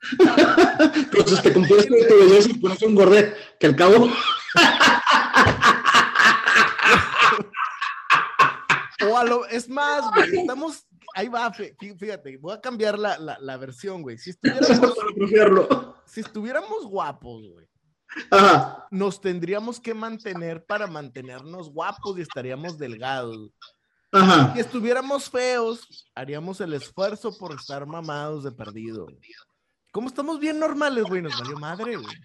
Entonces 0.95 1.41
te 1.41 1.53
con 1.53 1.67
tu 1.67 1.75
belleza 1.75 2.49
y 2.49 2.53
pones 2.55 2.81
un 2.81 2.95
gordet, 2.95 3.35
que 3.59 3.67
al 3.67 3.75
cabo. 3.75 4.05
o 9.09 9.17
a 9.17 9.23
lo, 9.23 9.45
es 9.47 9.69
más, 9.69 10.03
güey, 10.13 10.39
estamos, 10.39 10.85
ahí 11.15 11.29
va, 11.29 11.51
fíjate, 11.51 12.37
voy 12.37 12.53
a 12.53 12.61
cambiar 12.61 12.99
la, 12.99 13.17
la, 13.17 13.39
la 13.39 13.57
versión, 13.57 14.01
güey. 14.01 14.17
Si 14.17 14.29
estuviéramos, 14.31 14.93
si 16.05 16.21
estuviéramos 16.21 16.85
guapos, 16.85 17.47
güey, 17.47 17.67
nos 18.91 19.21
tendríamos 19.21 19.79
que 19.79 19.93
mantener 19.93 20.65
para 20.65 20.87
mantenernos 20.87 21.69
guapos 21.69 22.17
y 22.17 22.21
estaríamos 22.21 22.77
delgados. 22.77 23.51
Si 24.53 24.59
estuviéramos 24.59 25.29
feos, 25.29 26.05
haríamos 26.13 26.61
el 26.61 26.73
esfuerzo 26.73 27.35
por 27.37 27.53
estar 27.53 27.85
mamados 27.87 28.43
de 28.43 28.51
perdido. 28.51 29.07
Como 29.91 30.07
estamos 30.07 30.39
bien 30.39 30.59
normales, 30.59 31.03
güey, 31.05 31.21
nos 31.21 31.39
valió 31.39 31.57
madre, 31.57 31.95
güey. 31.95 32.15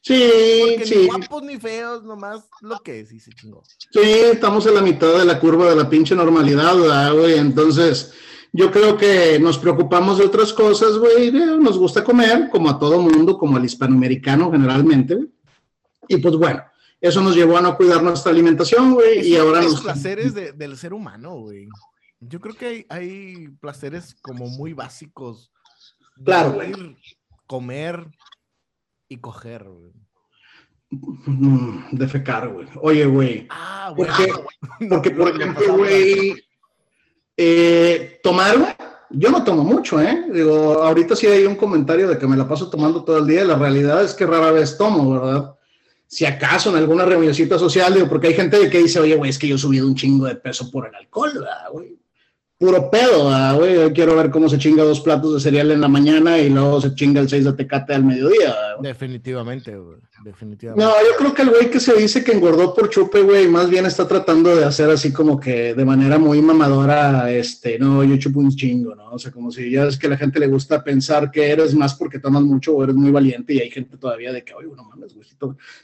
Sí, 0.00 0.76
sí. 0.84 0.96
Ni 0.96 1.06
guapos 1.06 1.42
ni 1.42 1.58
feos, 1.58 2.04
nomás 2.04 2.48
lo 2.60 2.78
que 2.78 3.00
es, 3.00 3.12
y 3.12 3.18
se 3.18 3.32
chingó. 3.32 3.62
Sí, 3.90 4.00
estamos 4.00 4.64
en 4.66 4.74
la 4.76 4.80
mitad 4.80 5.18
de 5.18 5.24
la 5.24 5.40
curva 5.40 5.68
de 5.68 5.76
la 5.76 5.90
pinche 5.90 6.14
normalidad, 6.14 6.74
güey. 7.12 7.38
Entonces, 7.38 8.14
Yo 8.56 8.70
creo 8.70 8.96
que 8.96 9.38
nos 9.38 9.58
preocupamos 9.58 10.16
de 10.16 10.24
otras 10.24 10.50
cosas, 10.50 10.96
güey. 10.96 11.30
Nos 11.30 11.78
gusta 11.78 12.02
comer, 12.02 12.48
como 12.50 12.70
a 12.70 12.78
todo 12.78 13.02
mundo, 13.02 13.36
como 13.36 13.58
al 13.58 13.64
hispanoamericano 13.66 14.50
generalmente. 14.50 15.18
Y 16.08 16.16
pues 16.16 16.36
bueno, 16.36 16.62
eso 16.98 17.20
nos 17.20 17.36
llevó 17.36 17.58
a 17.58 17.60
no 17.60 17.76
cuidar 17.76 18.02
nuestra 18.02 18.32
alimentación, 18.32 18.94
güey. 18.94 19.28
Y 19.28 19.36
ahora 19.36 19.60
los 19.60 19.82
placeres 19.82 20.32
del 20.34 20.76
ser 20.78 20.94
humano, 20.94 21.34
güey. 21.34 21.68
Yo 22.18 22.40
creo 22.40 22.54
que 22.54 22.66
hay, 22.66 22.86
hay 22.88 23.48
placeres 23.60 24.16
como 24.22 24.48
muy 24.48 24.72
básicos. 24.72 25.52
Claro, 26.24 26.52
güey. 26.52 26.96
Comer 27.46 28.06
y 29.06 29.18
coger, 29.18 29.64
güey. 29.64 29.92
Mm, 30.90 31.88
defecar, 31.92 32.48
güey. 32.48 32.68
Oye, 32.80 33.04
güey. 33.04 33.46
Ah, 33.50 33.92
güey. 33.94 34.08
Porque, 34.88 35.10
por 35.10 35.28
ejemplo, 35.28 35.76
güey, 35.76 36.34
eh, 37.36 38.20
tomar, 38.22 38.58
güey. 38.58 38.72
Yo 39.10 39.30
no 39.30 39.44
tomo 39.44 39.62
mucho, 39.62 40.00
¿eh? 40.00 40.26
Digo, 40.32 40.82
ahorita 40.82 41.14
sí 41.14 41.26
hay 41.26 41.44
un 41.44 41.54
comentario 41.54 42.08
de 42.08 42.18
que 42.18 42.26
me 42.26 42.36
la 42.36 42.48
paso 42.48 42.68
tomando 42.68 43.04
todo 43.04 43.18
el 43.18 43.26
día. 43.26 43.44
La 43.44 43.56
realidad 43.56 44.02
es 44.02 44.14
que 44.14 44.26
rara 44.26 44.50
vez 44.50 44.76
tomo, 44.76 45.12
¿verdad? 45.12 45.54
Si 46.08 46.24
acaso 46.24 46.70
en 46.70 46.76
alguna 46.76 47.04
reunioncita 47.04 47.58
social, 47.58 47.94
digo, 47.94 48.08
porque 48.08 48.28
hay 48.28 48.34
gente 48.34 48.68
que 48.68 48.78
dice, 48.78 49.00
oye, 49.00 49.16
güey, 49.16 49.30
es 49.30 49.38
que 49.38 49.48
yo 49.48 49.56
he 49.56 49.58
subido 49.58 49.86
un 49.86 49.94
chingo 49.94 50.26
de 50.26 50.36
peso 50.36 50.70
por 50.70 50.88
el 50.88 50.94
alcohol, 50.94 51.32
¿verdad, 51.34 51.70
güey? 51.72 51.96
Puro 52.58 52.90
pedo, 52.90 53.56
güey. 53.56 53.74
Yo 53.74 53.92
quiero 53.92 54.16
ver 54.16 54.30
cómo 54.30 54.48
se 54.48 54.58
chinga 54.58 54.82
dos 54.82 55.00
platos 55.00 55.34
de 55.34 55.40
cereal 55.40 55.70
en 55.70 55.80
la 55.80 55.88
mañana 55.88 56.38
y 56.38 56.48
luego 56.48 56.80
se 56.80 56.94
chinga 56.94 57.20
el 57.20 57.28
seis 57.28 57.44
de 57.44 57.52
tecate 57.52 57.94
al 57.94 58.04
mediodía. 58.04 58.54
Definitivamente, 58.80 59.76
güey. 59.76 59.98
Definitivamente. 60.24 60.84
No, 60.84 60.90
yo 60.90 61.16
creo 61.18 61.34
que 61.34 61.42
el 61.42 61.50
güey 61.50 61.70
que 61.70 61.78
se 61.78 61.94
dice 61.94 62.24
que 62.24 62.32
engordó 62.32 62.74
por 62.74 62.88
chupe, 62.88 63.20
güey, 63.20 63.46
más 63.46 63.70
bien 63.70 63.86
está 63.86 64.08
tratando 64.08 64.56
de 64.56 64.64
hacer 64.64 64.90
así 64.90 65.12
como 65.12 65.38
que 65.38 65.74
de 65.74 65.84
manera 65.84 66.18
muy 66.18 66.40
mamadora, 66.42 67.30
este, 67.30 67.78
no, 67.78 68.02
yo 68.02 68.16
chupo 68.16 68.40
un 68.40 68.50
chingo, 68.50 68.94
¿no? 68.94 69.12
O 69.12 69.18
sea, 69.18 69.30
como 69.30 69.52
si 69.52 69.70
ya 69.70 69.84
es 69.84 69.98
que 69.98 70.08
a 70.08 70.10
la 70.10 70.16
gente 70.16 70.40
le 70.40 70.48
gusta 70.48 70.82
pensar 70.82 71.30
que 71.30 71.50
eres 71.50 71.74
más 71.74 71.94
porque 71.94 72.18
tomas 72.18 72.42
mucho 72.42 72.74
o 72.74 72.82
eres 72.82 72.96
muy 72.96 73.10
valiente 73.10 73.54
y 73.54 73.60
hay 73.60 73.70
gente 73.70 73.96
todavía 73.98 74.32
de 74.32 74.42
que, 74.42 74.54
oye, 74.54 74.68
no 74.74 74.84
mames, 74.84 75.14
güey, 75.14 75.26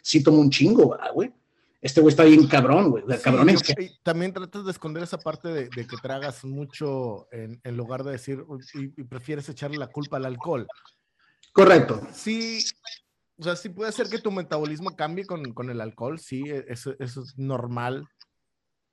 sí 0.03 0.23
tomo 0.23 0.41
un 0.41 0.51
chingo, 0.51 0.97
güey 1.15 1.31
este 1.83 2.01
güey 2.01 2.13
está 2.13 2.23
bien 2.23 2.47
cabrón, 2.47 2.91
güey. 2.91 3.05
cabrón 3.21 3.49
También 4.05 4.33
tratas 4.33 4.65
de 4.65 4.71
esconder 4.71 5.03
esa 5.03 5.19
parte 5.19 5.49
de, 5.49 5.69
que 5.69 5.97
tragas 6.01 6.45
mucho 6.45 7.27
en, 7.33 7.61
lugar 7.77 8.05
de 8.05 8.13
decir 8.13 8.45
y, 8.75 8.89
prefieres 9.03 9.49
echarle 9.49 9.79
la 9.79 9.89
culpa 9.89 10.17
al 10.17 10.27
alcohol. 10.27 10.69
Correcto. 11.53 12.01
Sí, 12.13 12.65
o 13.37 13.43
sea, 13.43 13.57
sí 13.57 13.69
puede 13.69 13.91
ser 13.91 14.09
que 14.09 14.21
tu 14.21 14.31
metabolismo 14.31 14.95
cambie 14.95 15.27
con, 15.27 15.71
el 15.71 15.81
alcohol, 15.81 16.21
sí, 16.21 16.45
e, 16.47 16.65
eso, 16.69 16.95
eso, 17.01 17.23
es 17.23 17.37
normal. 17.37 18.07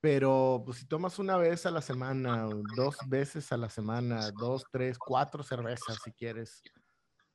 Pero 0.01 0.63
pues 0.65 0.79
si 0.79 0.85
tomas 0.85 1.19
una 1.19 1.37
vez 1.37 1.65
a 1.65 1.71
la 1.71 1.81
semana, 1.81 2.47
dos 2.75 2.95
veces 3.07 3.51
a 3.51 3.57
la 3.57 3.69
semana, 3.69 4.31
dos, 4.31 4.63
tres, 4.71 4.97
cuatro 4.97 5.43
cervezas 5.43 5.99
si 6.03 6.11
quieres, 6.13 6.63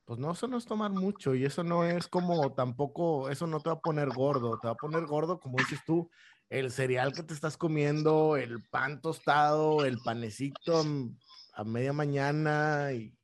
pues 0.05 0.19
no, 0.19 0.33
eso 0.33 0.47
no 0.49 0.59
es 0.59 0.67
tomar 0.67 0.91
mucho 0.91 1.35
y 1.35 1.45
eso 1.45 1.65
no 1.65 1.85
es 1.85 2.09
como 2.09 2.53
tampoco, 2.53 3.31
eso 3.31 3.47
no 3.47 3.61
te 3.61 3.71
va 3.71 3.77
a 3.77 3.81
poner 3.81 4.11
gordo, 4.11 4.59
te 4.61 4.69
va 4.69 4.73
a 4.73 4.77
poner 4.77 5.07
gordo, 5.07 5.41
como 5.41 5.59
dices 5.59 5.81
tú, 5.87 6.11
el 6.51 6.71
cereal 6.71 7.13
que 7.13 7.23
te 7.23 7.33
estás 7.33 7.57
comiendo, 7.57 8.37
el 8.37 8.63
pan 8.71 9.01
tostado, 9.01 9.85
el 9.85 9.99
panecito 9.99 10.85
a 11.55 11.65
media 11.65 11.93
mañana 11.93 12.93
y, 12.93 13.17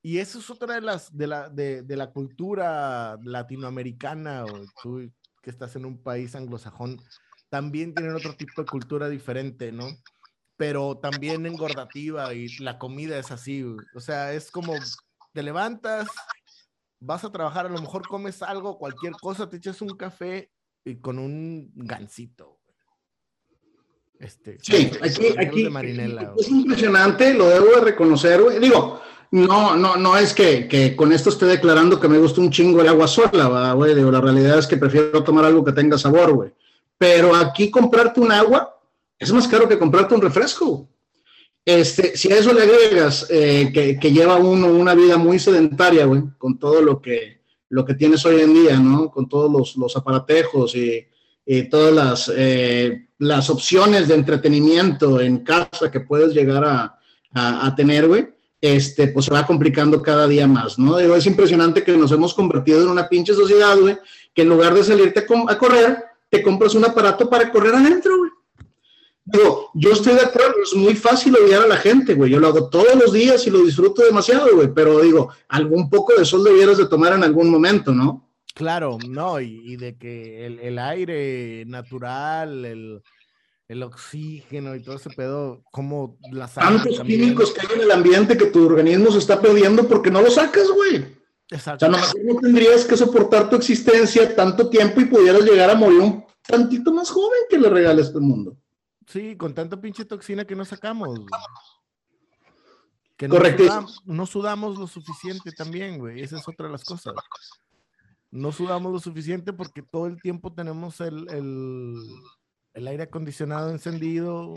y 0.00 0.18
eso 0.18 0.38
es 0.38 0.48
otra 0.50 0.74
de 0.74 0.80
las, 0.80 1.16
de 1.16 1.26
la, 1.26 1.48
de, 1.48 1.82
de 1.82 1.96
la 1.96 2.12
cultura 2.12 3.18
latinoamericana, 3.22 4.44
o 4.44 4.64
tú 4.82 5.10
que 5.42 5.50
estás 5.50 5.74
en 5.74 5.84
un 5.84 6.02
país 6.02 6.36
anglosajón, 6.36 7.00
también 7.48 7.94
tienen 7.94 8.14
otro 8.14 8.34
tipo 8.34 8.62
de 8.62 8.70
cultura 8.70 9.08
diferente, 9.08 9.72
¿no? 9.72 9.86
Pero 10.56 10.98
también 10.98 11.44
engordativa 11.46 12.32
y 12.32 12.48
la 12.58 12.78
comida 12.78 13.18
es 13.18 13.32
así, 13.32 13.64
o 13.64 14.00
sea, 14.00 14.32
es 14.32 14.50
como 14.50 14.74
te 15.32 15.42
levantas, 15.42 16.08
vas 17.00 17.24
a 17.24 17.32
trabajar, 17.32 17.66
a 17.66 17.70
lo 17.70 17.80
mejor 17.80 18.06
comes 18.06 18.42
algo, 18.42 18.78
cualquier 18.78 19.12
cosa, 19.14 19.48
te 19.48 19.56
echas 19.56 19.80
un 19.82 19.96
café 19.96 20.50
y 20.84 20.96
con 20.96 21.18
un 21.18 21.72
gansito. 21.74 22.60
Este, 24.18 24.56
sí, 24.62 24.90
aquí, 25.02 25.34
aquí 25.36 25.68
es 26.38 26.48
impresionante, 26.48 27.34
lo 27.34 27.48
debo 27.48 27.66
de 27.74 27.80
reconocer, 27.80 28.40
güey. 28.40 28.60
Digo, 28.60 29.00
no, 29.32 29.74
no, 29.74 29.96
no 29.96 30.16
es 30.16 30.32
que, 30.32 30.68
que, 30.68 30.94
con 30.94 31.12
esto 31.12 31.30
esté 31.30 31.46
declarando 31.46 31.98
que 31.98 32.06
me 32.06 32.18
gusta 32.18 32.40
un 32.40 32.50
chingo 32.50 32.80
el 32.80 32.88
agua 32.88 33.08
sola, 33.08 33.72
güey. 33.72 33.94
Digo, 33.94 34.12
la 34.12 34.20
realidad 34.20 34.58
es 34.58 34.68
que 34.68 34.76
prefiero 34.76 35.24
tomar 35.24 35.44
algo 35.44 35.64
que 35.64 35.72
tenga 35.72 35.98
sabor, 35.98 36.32
güey. 36.34 36.54
Pero 36.98 37.34
aquí 37.34 37.68
comprarte 37.68 38.20
un 38.20 38.30
agua 38.30 38.78
es 39.18 39.32
más 39.32 39.48
caro 39.48 39.68
que 39.68 39.78
comprarte 39.78 40.14
un 40.14 40.20
refresco. 40.20 40.88
Este, 41.64 42.16
si 42.16 42.32
a 42.32 42.38
eso 42.38 42.52
le 42.52 42.62
agregas 42.62 43.26
eh, 43.30 43.70
que, 43.72 44.12
lleva 44.12 44.36
uno 44.36 44.66
una 44.66 44.94
vida 44.94 45.16
muy 45.16 45.38
sedentaria, 45.38 46.06
güey, 46.06 46.22
con 46.36 46.58
todo 46.58 46.82
lo 46.82 47.00
que, 47.00 47.40
lo 47.68 47.84
que 47.84 47.94
tienes 47.94 48.26
hoy 48.26 48.40
en 48.40 48.52
día, 48.52 48.78
¿no? 48.80 49.10
Con 49.10 49.28
todos 49.28 49.50
los, 49.50 49.76
los 49.76 49.96
aparatejos 49.96 50.74
y, 50.74 51.06
todas 51.70 51.92
las, 51.92 52.32
eh, 52.34 53.08
las 53.18 53.50
opciones 53.50 54.08
de 54.08 54.14
entretenimiento 54.14 55.20
en 55.20 55.38
casa 55.38 55.90
que 55.90 56.00
puedes 56.00 56.32
llegar 56.32 56.64
a, 56.64 56.98
a, 57.34 57.74
tener, 57.74 58.06
güey, 58.08 58.28
este, 58.60 59.08
pues 59.08 59.26
se 59.26 59.32
va 59.32 59.46
complicando 59.46 60.00
cada 60.02 60.26
día 60.26 60.46
más, 60.46 60.78
¿no? 60.78 60.98
Es 60.98 61.26
impresionante 61.26 61.82
que 61.82 61.96
nos 61.96 62.12
hemos 62.12 62.32
convertido 62.34 62.82
en 62.82 62.88
una 62.88 63.08
pinche 63.08 63.34
sociedad, 63.34 63.76
güey, 63.78 63.98
que 64.32 64.42
en 64.42 64.48
lugar 64.48 64.72
de 64.74 64.84
salirte 64.84 65.20
a, 65.20 65.52
a 65.52 65.58
correr, 65.58 66.04
te 66.30 66.42
compras 66.42 66.74
un 66.74 66.84
aparato 66.84 67.28
para 67.28 67.50
correr 67.50 67.74
adentro, 67.74 68.18
güey. 68.18 68.31
Digo, 69.24 69.70
yo 69.74 69.92
estoy 69.92 70.14
de 70.14 70.22
acuerdo, 70.22 70.54
es 70.62 70.74
muy 70.74 70.96
fácil 70.96 71.36
odiar 71.36 71.62
a 71.62 71.68
la 71.68 71.76
gente, 71.76 72.14
güey. 72.14 72.30
Yo 72.30 72.40
lo 72.40 72.48
hago 72.48 72.68
todos 72.68 72.94
los 72.96 73.12
días 73.12 73.46
y 73.46 73.50
lo 73.50 73.62
disfruto 73.62 74.02
demasiado, 74.02 74.54
güey. 74.54 74.68
Pero 74.74 75.00
digo, 75.00 75.30
algún 75.48 75.88
poco 75.88 76.14
de 76.18 76.24
sol 76.24 76.42
debieras 76.42 76.78
de 76.78 76.88
tomar 76.88 77.12
en 77.12 77.22
algún 77.22 77.48
momento, 77.48 77.92
¿no? 77.92 78.28
Claro, 78.54 78.98
no, 79.08 79.40
y, 79.40 79.76
de 79.76 79.96
que 79.96 80.44
el, 80.46 80.78
aire 80.78 81.64
natural, 81.66 82.64
el, 82.66 83.82
oxígeno 83.82 84.74
y 84.74 84.82
todo 84.82 84.96
ese 84.96 85.08
pedo, 85.08 85.62
como 85.70 86.18
las 86.30 86.54
Tantos 86.54 87.00
químicos 87.00 87.52
que 87.52 87.62
hay 87.62 87.76
en 87.76 87.80
el 87.82 87.90
ambiente 87.90 88.36
que 88.36 88.46
tu 88.46 88.66
organismo 88.66 89.10
se 89.10 89.18
está 89.18 89.40
perdiendo 89.40 89.88
porque 89.88 90.10
no 90.10 90.20
lo 90.20 90.30
sacas, 90.30 90.68
güey. 90.68 91.02
Exacto. 91.50 91.86
O 91.86 91.94
sea, 91.94 92.12
no, 92.22 92.34
no 92.34 92.40
tendrías 92.40 92.84
que 92.84 92.96
soportar 92.96 93.48
tu 93.48 93.56
existencia 93.56 94.34
tanto 94.36 94.68
tiempo 94.68 95.00
y 95.00 95.06
pudieras 95.06 95.42
llegar 95.42 95.70
a 95.70 95.74
morir 95.74 96.00
un 96.00 96.24
tantito 96.46 96.92
más 96.92 97.08
joven 97.08 97.40
que 97.48 97.58
le 97.58 97.70
regales 97.70 98.08
este 98.08 98.20
mundo. 98.20 98.58
Sí, 99.12 99.36
con 99.36 99.52
tanta 99.52 99.78
pinche 99.78 100.06
toxina 100.06 100.46
que 100.46 100.56
no 100.56 100.64
sacamos. 100.64 101.20
Que 103.18 103.28
Correcto. 103.28 103.86
No 104.06 104.24
sudamos, 104.24 104.78
lo 104.78 104.86
suficiente 104.86 105.52
también, 105.52 105.98
güey. 105.98 106.22
Esa 106.22 106.38
es 106.38 106.48
otra 106.48 106.66
de 106.66 106.72
las 106.72 106.82
cosas. 106.82 107.12
No 108.30 108.52
sudamos 108.52 108.90
lo 108.90 108.98
suficiente 108.98 109.52
porque 109.52 109.82
todo 109.82 110.06
el 110.06 110.18
tiempo 110.22 110.54
tenemos 110.54 110.98
el, 111.02 111.28
el, 112.72 112.88
aire 112.88 113.02
acondicionado 113.02 113.70
encendido. 113.70 114.54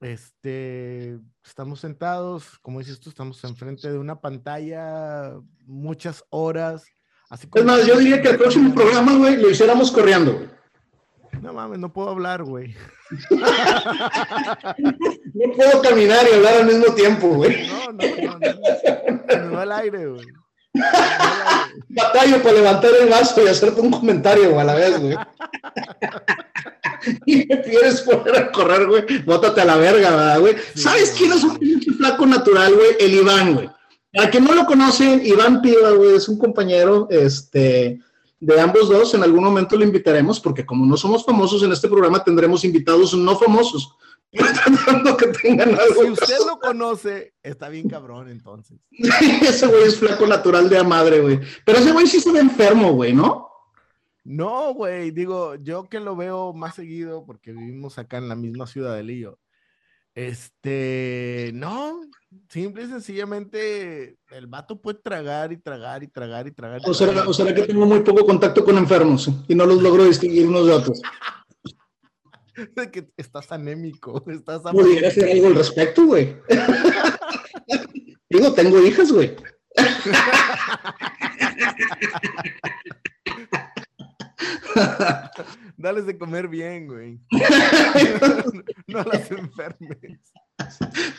Este, 0.00 1.20
estamos 1.44 1.78
sentados, 1.78 2.58
como 2.60 2.80
dices 2.80 2.98
tú, 2.98 3.10
estamos 3.10 3.42
enfrente 3.44 3.88
de 3.88 3.98
una 3.98 4.20
pantalla 4.20 5.38
muchas 5.64 6.24
horas. 6.30 6.84
Así 7.30 7.48
es 7.54 7.64
más, 7.64 7.86
yo 7.86 7.98
diría 7.98 8.20
que 8.20 8.30
el 8.30 8.36
próximo 8.38 8.74
programa, 8.74 9.16
güey, 9.16 9.36
lo 9.36 9.48
hiciéramos 9.48 9.92
corriendo, 9.92 10.32
güey. 10.34 10.57
No 11.42 11.52
mames, 11.52 11.78
no 11.78 11.92
puedo 11.92 12.10
hablar, 12.10 12.42
güey. 12.42 12.74
no 15.34 15.52
puedo 15.56 15.82
caminar 15.82 16.26
y 16.30 16.34
hablar 16.34 16.54
al 16.54 16.66
mismo 16.66 16.94
tiempo, 16.94 17.28
güey. 17.28 17.68
No, 17.68 17.92
no, 17.92 18.02
no. 18.22 18.38
no. 18.38 19.48
Me 19.48 19.56
va 19.56 19.62
el 19.62 19.72
aire, 19.72 20.06
güey. 20.06 20.26
Batallo 21.88 22.42
para 22.42 22.54
levantar 22.54 22.90
el 23.00 23.08
vaso 23.08 23.42
y 23.42 23.48
hacerte 23.48 23.80
un 23.80 23.90
comentario 23.90 24.58
a 24.58 24.64
la 24.64 24.74
vez, 24.74 25.00
güey. 25.00 25.16
y 27.26 27.46
me 27.46 27.62
quieres 27.62 28.02
poner 28.02 28.36
a 28.36 28.52
correr, 28.52 28.86
güey. 28.86 29.22
Bótate 29.24 29.60
a 29.60 29.64
la 29.64 29.76
verga, 29.76 30.36
güey? 30.38 30.56
¿Sabes 30.74 31.14
quién 31.16 31.32
es 31.32 31.44
un 31.44 31.58
flaco 31.96 32.26
natural, 32.26 32.74
güey? 32.74 32.96
El 33.00 33.14
Iván, 33.14 33.54
güey. 33.54 33.70
Para 34.12 34.30
que 34.30 34.40
no 34.40 34.54
lo 34.54 34.66
conocen, 34.66 35.24
Iván 35.24 35.60
Piva, 35.60 35.90
güey, 35.90 36.16
es 36.16 36.28
un 36.28 36.38
compañero, 36.38 37.08
este, 37.10 38.00
de 38.40 38.60
ambos 38.60 38.88
dos, 38.88 39.14
en 39.14 39.22
algún 39.22 39.44
momento 39.44 39.76
lo 39.76 39.84
invitaremos, 39.84 40.40
porque 40.40 40.64
como 40.64 40.86
no 40.86 40.96
somos 40.96 41.24
famosos 41.24 41.62
en 41.62 41.72
este 41.72 41.88
programa, 41.88 42.22
tendremos 42.22 42.64
invitados 42.64 43.14
no 43.14 43.36
famosos. 43.36 43.96
que 44.32 45.26
tengan 45.42 45.70
algo 45.70 46.02
si 46.02 46.10
usted 46.10 46.38
lo 46.46 46.58
conoce, 46.58 47.32
está 47.42 47.70
bien 47.70 47.88
cabrón 47.88 48.28
entonces. 48.28 48.78
ese 48.90 49.66
güey 49.66 49.84
es 49.84 49.98
flaco 49.98 50.26
natural 50.26 50.68
de 50.68 50.78
a 50.78 50.84
madre, 50.84 51.20
güey. 51.20 51.40
Pero 51.64 51.78
ese 51.78 51.92
güey 51.92 52.06
sí 52.06 52.20
se 52.20 52.30
ve 52.30 52.40
enfermo, 52.40 52.92
güey, 52.92 53.14
¿no? 53.14 53.48
No, 54.24 54.74
güey, 54.74 55.10
digo, 55.10 55.54
yo 55.54 55.88
que 55.88 56.00
lo 56.00 56.14
veo 56.14 56.52
más 56.52 56.74
seguido 56.74 57.24
porque 57.24 57.52
vivimos 57.52 57.98
acá 57.98 58.18
en 58.18 58.28
la 58.28 58.36
misma 58.36 58.66
ciudad 58.66 58.94
de 58.94 59.02
Lío. 59.02 59.38
Este, 60.18 61.52
no, 61.54 62.00
simple 62.48 62.82
y 62.82 62.86
sencillamente 62.88 64.16
el 64.32 64.48
vato 64.48 64.80
puede 64.80 64.98
tragar 64.98 65.52
y 65.52 65.58
tragar 65.58 66.02
y 66.02 66.08
tragar 66.08 66.48
y 66.48 66.50
tragar. 66.50 66.80
o, 66.84 66.92
será, 66.92 67.54
que 67.54 67.62
tengo 67.62 67.86
muy 67.86 68.00
poco 68.00 68.26
contacto 68.26 68.64
con 68.64 68.76
enfermos 68.78 69.30
y 69.46 69.54
no 69.54 69.64
los 69.64 69.80
logro 69.80 70.04
distinguir 70.04 70.48
unos 70.48 70.66
de 70.66 70.72
otros. 70.72 71.00
de 72.74 72.90
que 72.90 73.06
estás 73.16 73.52
anémico, 73.52 74.24
estás 74.26 74.62
Pudiera 74.62 75.06
hacer 75.06 75.30
algo 75.30 75.46
al 75.46 75.54
respecto, 75.54 76.04
güey. 76.04 76.36
Digo, 78.28 78.52
tengo 78.54 78.84
hijas, 78.84 79.12
güey. 79.12 79.36
Dales 85.78 86.06
de 86.06 86.18
comer 86.18 86.48
bien, 86.48 86.88
güey. 86.88 87.20
no, 88.88 89.04
las 89.04 89.30
enfermes. 89.30 90.18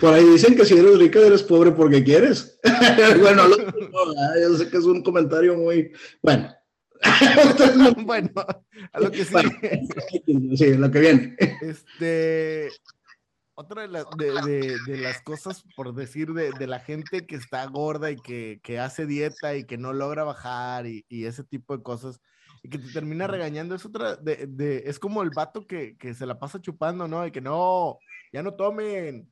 Por 0.02 0.14
ahí 0.14 0.26
dicen 0.26 0.58
que 0.58 0.66
si 0.66 0.78
eres 0.78 1.00
rica 1.00 1.20
eres 1.20 1.44
pobre 1.44 1.72
porque 1.72 2.04
quieres. 2.04 2.60
bueno, 3.22 3.48
yo 3.50 4.58
sé 4.58 4.70
que 4.70 4.78
es 4.78 4.84
un 4.84 5.02
comentario 5.02 5.56
muy 5.56 5.94
bueno. 6.22 6.54
bueno, 8.04 8.32
a 8.92 9.00
lo 9.00 9.10
que 9.10 9.24
sí. 9.24 9.36
sí, 10.58 10.74
lo 10.74 10.92
que 10.92 11.00
viene. 11.00 11.38
Este, 11.62 12.70
otra 13.56 13.88
de, 13.88 14.78
de, 14.86 14.98
las 14.98 15.22
cosas, 15.22 15.64
por 15.78 15.96
decir, 15.96 16.34
de, 16.34 16.68
la 16.68 16.82
gente 16.82 17.26
que 17.26 17.38
está 17.38 17.66
gorda 17.68 18.12
y 18.12 18.18
que, 18.18 18.60
que, 18.62 18.78
hace 18.78 19.06
dieta 19.06 19.56
y 19.56 19.64
que 19.64 19.78
no 19.78 19.94
logra 19.94 20.26
bajar 20.26 20.86
y, 20.86 21.06
y, 21.08 21.24
ese 21.24 21.46
tipo 21.46 21.78
de 21.78 21.82
cosas 21.82 22.20
y 22.64 22.70
que 22.70 22.78
te 22.78 22.92
termina 22.92 23.28
regañando, 23.28 23.76
es 23.76 23.86
otra, 23.86 24.16
de, 24.16 24.84
es 24.86 25.00
como 25.00 25.22
el 25.22 25.30
vato 25.30 25.66
que, 25.66 25.98
que, 25.98 26.14
se 26.14 26.26
la 26.26 26.40
pasa 26.40 26.62
chupando, 26.62 27.08
¿no? 27.08 27.26
Y 27.26 27.32
que 27.32 27.42
no, 27.42 28.00
ya 28.32 28.44
no 28.44 28.54
tomen. 28.54 29.30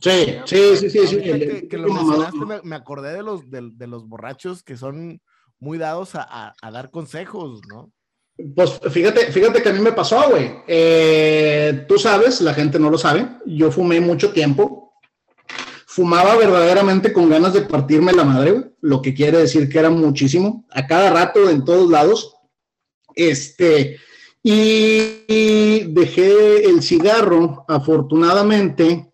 Sí, 0.00 0.38
sí, 0.44 0.76
sí, 0.76 0.90
sí. 0.90 1.06
sí 1.06 1.68
que, 1.68 1.78
lo 1.78 1.92
mencionaste, 1.92 2.38
me, 2.64 2.76
acordé 2.76 3.12
de 3.12 3.22
los, 3.22 3.48
de, 3.50 3.86
los 3.86 4.08
borrachos 4.08 4.62
que 4.62 4.76
son 4.76 5.20
muy 5.60 5.78
dados 5.78 6.14
a, 6.14 6.54
a 6.60 6.70
dar 6.70 6.90
consejos, 6.90 7.60
¿no? 7.68 7.92
Pues 8.54 8.80
fíjate, 8.90 9.30
fíjate 9.30 9.62
que 9.62 9.68
a 9.68 9.72
mí 9.72 9.78
me 9.78 9.92
pasó, 9.92 10.30
güey. 10.30 10.50
Eh, 10.66 11.84
tú 11.88 11.98
sabes, 11.98 12.40
la 12.40 12.52
gente 12.52 12.80
no 12.80 12.90
lo 12.90 12.98
sabe. 12.98 13.28
Yo 13.46 13.70
fumé 13.70 14.00
mucho 14.00 14.32
tiempo. 14.32 14.83
Fumaba 15.94 16.34
verdaderamente 16.36 17.12
con 17.12 17.28
ganas 17.28 17.52
de 17.54 17.60
partirme 17.60 18.12
la 18.12 18.24
madre. 18.24 18.72
Lo 18.80 19.00
que 19.00 19.14
quiere 19.14 19.38
decir 19.38 19.68
que 19.68 19.78
era 19.78 19.90
muchísimo. 19.90 20.66
A 20.72 20.88
cada 20.88 21.08
rato, 21.10 21.48
en 21.48 21.64
todos 21.64 21.88
lados. 21.88 22.34
Este. 23.14 24.00
Y 24.42 25.84
dejé 25.92 26.64
el 26.64 26.82
cigarro, 26.82 27.64
afortunadamente, 27.68 29.12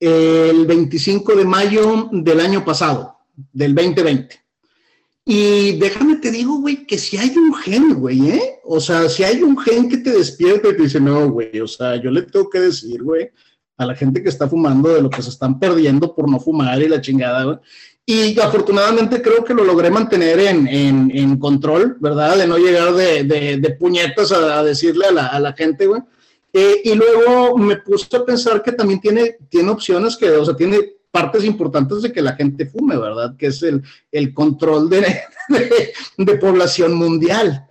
el 0.00 0.66
25 0.66 1.36
de 1.36 1.44
mayo 1.44 2.08
del 2.10 2.40
año 2.40 2.64
pasado, 2.64 3.16
del 3.52 3.76
2020. 3.76 4.40
Y 5.24 5.78
déjame 5.78 6.16
te 6.16 6.32
digo, 6.32 6.58
güey, 6.58 6.84
que 6.84 6.98
si 6.98 7.16
hay 7.16 7.32
un 7.36 7.54
gen, 7.54 7.94
güey, 7.94 8.28
¿eh? 8.30 8.60
O 8.64 8.80
sea, 8.80 9.08
si 9.08 9.22
hay 9.22 9.40
un 9.40 9.56
gen 9.56 9.88
que 9.88 9.98
te 9.98 10.10
despierta 10.10 10.68
y 10.68 10.76
te 10.76 10.82
dice, 10.82 11.00
no, 11.00 11.30
güey, 11.30 11.60
o 11.60 11.68
sea, 11.68 11.94
yo 12.02 12.10
le 12.10 12.22
tengo 12.22 12.50
que 12.50 12.58
decir, 12.58 13.04
güey, 13.04 13.30
a 13.78 13.86
la 13.86 13.94
gente 13.94 14.22
que 14.22 14.28
está 14.28 14.48
fumando 14.48 14.90
de 14.90 15.00
lo 15.00 15.08
que 15.08 15.22
se 15.22 15.30
están 15.30 15.58
perdiendo 15.58 16.14
por 16.14 16.28
no 16.28 16.38
fumar 16.38 16.82
y 16.82 16.88
la 16.88 17.00
chingada, 17.00 17.44
güey. 17.44 17.58
Y 18.04 18.40
afortunadamente 18.40 19.20
creo 19.20 19.44
que 19.44 19.54
lo 19.54 19.64
logré 19.64 19.90
mantener 19.90 20.40
en, 20.40 20.66
en, 20.66 21.10
en 21.14 21.38
control, 21.38 21.96
¿verdad? 22.00 22.38
De 22.38 22.46
no 22.46 22.56
llegar 22.56 22.94
de, 22.94 23.24
de, 23.24 23.58
de 23.58 23.70
puñetas 23.70 24.32
a, 24.32 24.62
decirle 24.62 25.06
a 25.06 25.12
la, 25.12 25.26
a 25.26 25.38
la 25.38 25.52
gente, 25.52 25.86
güey. 25.86 26.02
Eh, 26.52 26.80
y 26.84 26.94
luego 26.94 27.58
me 27.58 27.76
puse 27.76 28.16
a 28.16 28.24
pensar 28.24 28.62
que 28.62 28.72
también 28.72 29.00
tiene, 29.00 29.36
tiene 29.50 29.70
opciones 29.70 30.16
que, 30.16 30.30
o 30.30 30.44
sea, 30.44 30.56
tiene 30.56 30.78
partes 31.10 31.44
importantes 31.44 32.02
de 32.02 32.12
que 32.12 32.22
la 32.22 32.34
gente 32.34 32.66
fume, 32.66 32.96
¿verdad? 32.96 33.36
Que 33.36 33.48
es 33.48 33.62
el, 33.62 33.82
el 34.10 34.32
control 34.32 34.88
de, 34.88 35.20
de, 36.16 36.34
población 36.36 36.94
mundial. 36.94 37.66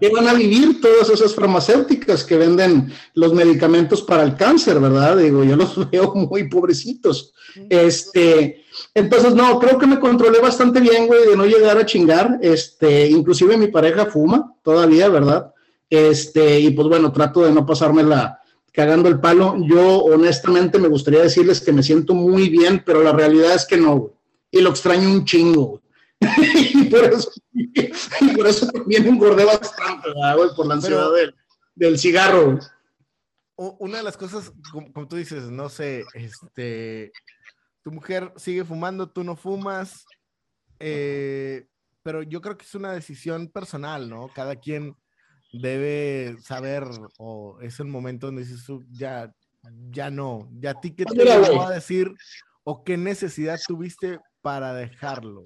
Qué 0.00 0.08
van 0.10 0.28
a 0.28 0.34
vivir 0.34 0.80
todas 0.80 1.10
esas 1.10 1.34
farmacéuticas 1.34 2.24
que 2.24 2.36
venden 2.36 2.92
los 3.14 3.32
medicamentos 3.32 4.02
para 4.02 4.22
el 4.22 4.34
cáncer, 4.34 4.80
verdad? 4.80 5.16
Digo, 5.16 5.44
yo 5.44 5.56
los 5.56 5.90
veo 5.90 6.14
muy 6.14 6.48
pobrecitos. 6.48 7.32
Este, 7.68 8.64
entonces, 8.94 9.34
no, 9.34 9.58
creo 9.58 9.78
que 9.78 9.86
me 9.86 10.00
controlé 10.00 10.40
bastante 10.40 10.80
bien, 10.80 11.06
güey, 11.06 11.26
de 11.28 11.36
no 11.36 11.44
llegar 11.46 11.78
a 11.78 11.86
chingar. 11.86 12.38
Este, 12.42 13.08
inclusive 13.08 13.56
mi 13.56 13.68
pareja 13.68 14.06
fuma 14.06 14.54
todavía, 14.62 15.08
¿verdad? 15.08 15.52
Este, 15.90 16.60
y 16.60 16.70
pues 16.70 16.88
bueno, 16.88 17.12
trato 17.12 17.42
de 17.42 17.52
no 17.52 17.64
pasarme 17.64 18.02
la, 18.02 18.40
cagando 18.72 19.08
el 19.08 19.20
palo. 19.20 19.56
Yo 19.66 20.04
honestamente 20.04 20.78
me 20.78 20.88
gustaría 20.88 21.22
decirles 21.22 21.60
que 21.60 21.72
me 21.72 21.82
siento 21.82 22.14
muy 22.14 22.48
bien, 22.48 22.82
pero 22.84 23.02
la 23.02 23.12
realidad 23.12 23.54
es 23.54 23.66
que 23.66 23.76
no, 23.76 24.12
Y 24.50 24.60
lo 24.60 24.70
extraño 24.70 25.10
un 25.10 25.24
chingo, 25.24 25.80
y, 26.74 26.84
por 26.84 27.04
eso, 27.04 27.30
y 27.52 28.36
por 28.36 28.46
eso 28.46 28.66
también 28.68 29.06
engordé 29.06 29.44
bastante, 29.44 30.08
güey, 30.12 30.50
por 30.56 30.66
la 30.66 30.74
ansiedad 30.74 31.10
del, 31.76 31.98
cigarro. 31.98 32.58
Una 33.56 33.98
de 33.98 34.04
las 34.04 34.16
cosas, 34.16 34.52
como, 34.72 35.08
tú 35.08 35.16
dices, 35.16 35.44
no 35.44 35.68
sé, 35.68 36.04
este, 36.14 37.12
tu 37.82 37.92
mujer 37.92 38.32
sigue 38.36 38.64
fumando, 38.64 39.10
tú 39.10 39.24
no 39.24 39.36
fumas, 39.36 40.04
eh, 40.78 41.66
pero 42.02 42.22
yo 42.22 42.40
creo 42.40 42.56
que 42.56 42.64
es 42.64 42.74
una 42.74 42.92
decisión 42.92 43.48
personal, 43.48 44.08
¿no? 44.08 44.28
Cada 44.34 44.56
quien 44.56 44.96
debe 45.52 46.36
saber 46.42 46.84
o 47.18 47.58
es 47.60 47.80
el 47.80 47.86
momento 47.86 48.26
donde 48.26 48.44
dices 48.44 48.64
ya, 48.90 49.32
ya 49.90 50.10
no, 50.10 50.48
ya 50.58 50.70
a 50.70 50.80
ti 50.80 50.94
qué 50.94 51.04
te 51.04 51.24
va 51.24 51.68
a 51.68 51.72
decir 51.72 52.12
o 52.64 52.84
qué 52.84 52.96
necesidad 52.96 53.58
tuviste 53.66 54.20
para 54.42 54.74
dejarlo. 54.74 55.42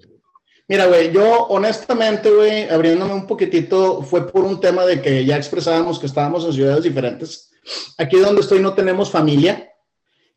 Mira, 0.67 0.85
güey, 0.85 1.11
yo 1.11 1.47
honestamente, 1.47 2.29
güey, 2.29 2.69
abriéndome 2.69 3.13
un 3.13 3.27
poquitito, 3.27 4.01
fue 4.01 4.31
por 4.31 4.45
un 4.45 4.61
tema 4.61 4.85
de 4.85 5.01
que 5.01 5.25
ya 5.25 5.35
expresábamos 5.35 5.99
que 5.99 6.05
estábamos 6.05 6.45
en 6.45 6.53
ciudades 6.53 6.83
diferentes. 6.83 7.51
Aquí 7.97 8.17
donde 8.17 8.41
estoy 8.41 8.61
no 8.61 8.73
tenemos 8.73 9.11
familia, 9.11 9.69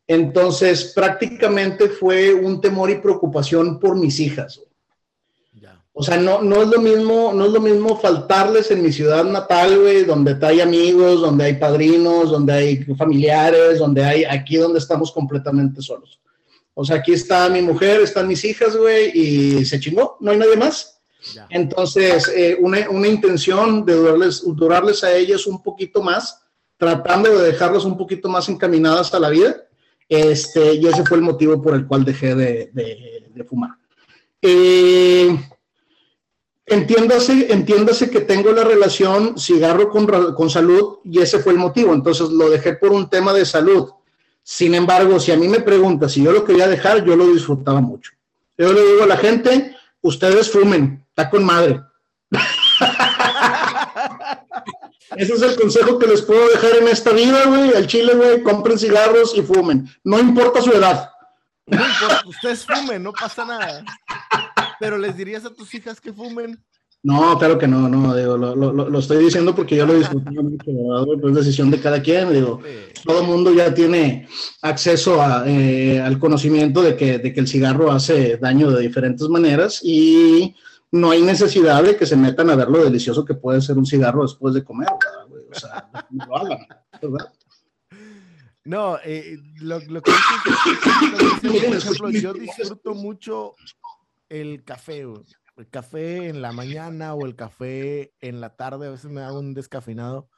entonces 0.05 0.91
prácticamente 0.93 1.89
fue 1.89 2.33
un 2.33 2.59
temor 2.59 2.89
y 2.89 2.95
preocupación 2.95 3.79
por 3.79 3.95
mis 3.95 4.19
hijas. 4.19 4.61
O 5.99 6.03
sea, 6.03 6.17
no, 6.17 6.43
no 6.43 6.61
es 6.61 6.67
lo 6.67 6.79
mismo, 6.79 7.33
no 7.33 7.45
es 7.45 7.51
lo 7.51 7.59
mismo 7.59 7.97
faltarles 7.97 8.69
en 8.69 8.83
mi 8.83 8.91
ciudad 8.91 9.23
natal, 9.23 9.79
güey, 9.79 10.03
donde 10.03 10.37
hay 10.45 10.61
amigos, 10.61 11.21
donde 11.21 11.45
hay 11.45 11.53
padrinos, 11.55 12.29
donde 12.29 12.53
hay 12.53 12.83
familiares, 12.95 13.79
donde 13.79 14.05
hay, 14.05 14.23
aquí 14.23 14.57
donde 14.57 14.77
estamos 14.77 15.11
completamente 15.11 15.81
solos. 15.81 16.19
O 16.79 16.85
sea, 16.85 16.97
aquí 16.97 17.13
está 17.13 17.49
mi 17.49 17.63
mujer, 17.63 18.01
están 18.01 18.27
mis 18.27 18.45
hijas, 18.45 18.77
güey, 18.77 19.09
y 19.11 19.65
se 19.65 19.79
chingó, 19.79 20.15
no 20.19 20.29
hay 20.29 20.37
nadie 20.37 20.55
más. 20.55 21.01
Entonces, 21.49 22.31
eh, 22.35 22.55
una, 22.59 22.87
una, 22.91 23.07
intención 23.07 23.83
de 23.83 23.95
durarles, 23.95 24.43
durarles 24.45 25.03
a 25.03 25.11
ellas 25.11 25.47
un 25.47 25.63
poquito 25.63 26.03
más, 26.03 26.43
tratando 26.77 27.35
de 27.35 27.51
dejarlas 27.51 27.83
un 27.83 27.97
poquito 27.97 28.29
más 28.29 28.47
encaminadas 28.47 29.11
a 29.15 29.19
la 29.19 29.31
vida, 29.31 29.55
este, 30.07 30.75
y 30.75 30.85
ese 30.85 31.03
fue 31.03 31.17
el 31.17 31.23
motivo 31.23 31.59
por 31.59 31.73
el 31.73 31.87
cual 31.87 32.05
dejé 32.05 32.35
de, 32.35 32.69
de, 32.71 33.27
de 33.33 33.43
fumar. 33.43 33.71
Eh, 34.39 35.35
Entiéndase, 36.69 37.47
entiéndase 37.49 38.09
que 38.11 38.19
tengo 38.19 38.51
la 38.51 38.65
relación 38.65 39.39
cigarro 39.39 39.89
con, 39.89 40.05
con, 40.05 40.49
salud 40.49 40.97
y 41.05 41.21
ese 41.21 41.39
fue 41.39 41.53
el 41.53 41.59
motivo. 41.59 41.93
Entonces 41.93 42.29
lo 42.29 42.49
dejé 42.49 42.73
por 42.73 42.91
un 42.91 43.09
tema 43.09 43.33
de 43.33 43.45
salud. 43.45 43.89
Sin 44.49 44.73
embargo, 44.75 45.19
si 45.19 45.33
a 45.33 45.35
mí 45.35 45.49
me 45.49 45.59
pregunta 45.59 46.07
si 46.07 46.23
yo 46.23 46.31
lo 46.31 46.45
quería 46.45 46.69
dejar, 46.69 47.03
yo 47.03 47.17
lo 47.17 47.27
disfrutaba 47.27 47.81
mucho. 47.81 48.13
Yo 48.57 48.71
le 48.71 48.81
digo 48.81 49.03
a 49.03 49.07
la 49.07 49.17
gente, 49.17 49.75
ustedes 49.99 50.49
fumen, 50.49 51.05
está 51.09 51.29
con 51.29 51.43
madre. 51.43 51.81
Ese 55.17 55.33
es 55.33 55.41
el 55.41 55.57
consejo 55.57 55.99
que 55.99 56.07
les 56.07 56.21
puedo 56.21 56.47
dejar 56.47 56.77
en 56.77 56.87
esta 56.87 57.11
vida, 57.11 57.45
güey. 57.45 57.75
Al 57.75 57.87
chile, 57.87 58.15
güey, 58.15 58.41
compren 58.41 58.79
cigarros 58.79 59.35
y 59.35 59.41
fumen. 59.41 59.93
No 60.05 60.17
importa 60.17 60.61
su 60.61 60.71
edad. 60.71 61.11
No 61.65 61.85
importa, 61.85 62.21
ustedes 62.25 62.65
fumen, 62.65 63.03
no 63.03 63.11
pasa 63.11 63.43
nada. 63.43 63.83
Pero 64.79 64.97
les 64.97 65.17
dirías 65.17 65.43
a 65.43 65.53
tus 65.53 65.73
hijas 65.73 65.99
que 65.99 66.13
fumen. 66.13 66.57
No, 67.03 67.37
claro 67.37 67.57
que 67.57 67.67
no, 67.67 67.87
no, 67.87 68.15
digo, 68.15 68.37
lo, 68.37 68.55
lo, 68.55 68.71
lo 68.73 68.99
estoy 68.99 69.23
diciendo 69.23 69.55
porque 69.55 69.75
yo 69.75 69.85
lo 69.85 69.93
disfruto 69.93 70.29
mucho, 70.31 70.65
pues 71.21 71.31
es 71.31 71.35
decisión 71.35 71.69
de 71.69 71.79
cada 71.79 72.01
quien, 72.01 72.33
digo, 72.33 72.59
todo 73.05 73.21
el 73.21 73.27
mundo 73.27 73.53
ya 73.53 73.73
tiene 73.73 74.27
acceso 74.63 75.21
a, 75.21 75.47
eh, 75.47 76.01
al 76.01 76.19
conocimiento 76.19 76.81
de 76.81 76.97
que, 76.97 77.19
de 77.19 77.33
que 77.33 77.39
el 77.39 77.47
cigarro 77.47 77.91
hace 77.91 78.37
daño 78.37 78.71
de 78.71 78.81
diferentes 78.81 79.29
maneras 79.29 79.79
y 79.83 80.55
no 80.91 81.11
hay 81.11 81.21
necesidad 81.21 81.83
de 81.83 81.95
que 81.95 82.05
se 82.05 82.17
metan 82.17 82.49
a 82.49 82.55
ver 82.55 82.67
lo 82.67 82.83
delicioso 82.83 83.23
que 83.23 83.35
puede 83.35 83.61
ser 83.61 83.77
un 83.77 83.85
cigarro 83.85 84.23
después 84.23 84.53
de 84.53 84.63
comer, 84.63 84.89
o 84.89 85.55
sea, 85.57 85.89
no 86.09 86.25
lo 86.25 86.37
hagan, 86.37 86.67
¿verdad? 87.01 87.33
No, 88.65 88.97
eh, 89.05 89.37
lo, 89.61 89.79
lo, 89.79 90.01
que 90.01 90.11
dices, 90.11 91.85
por 91.85 92.09
ejemplo, 92.09 92.09
yo 92.09 92.33
disfruto 92.33 92.93
mucho 92.95 93.55
el 94.27 94.63
café, 94.65 95.05
el 95.57 95.69
café 95.69 96.27
en 96.29 96.41
la 96.41 96.51
mañana 96.51 97.13
o 97.13 97.25
el 97.25 97.35
café 97.35 98.13
en 98.21 98.39
la 98.41 98.55
tarde, 98.55 98.87
a 98.87 98.91
veces 98.91 99.11
me 99.11 99.21
hago 99.21 99.39
un 99.39 99.53
descafeinado, 99.53 100.29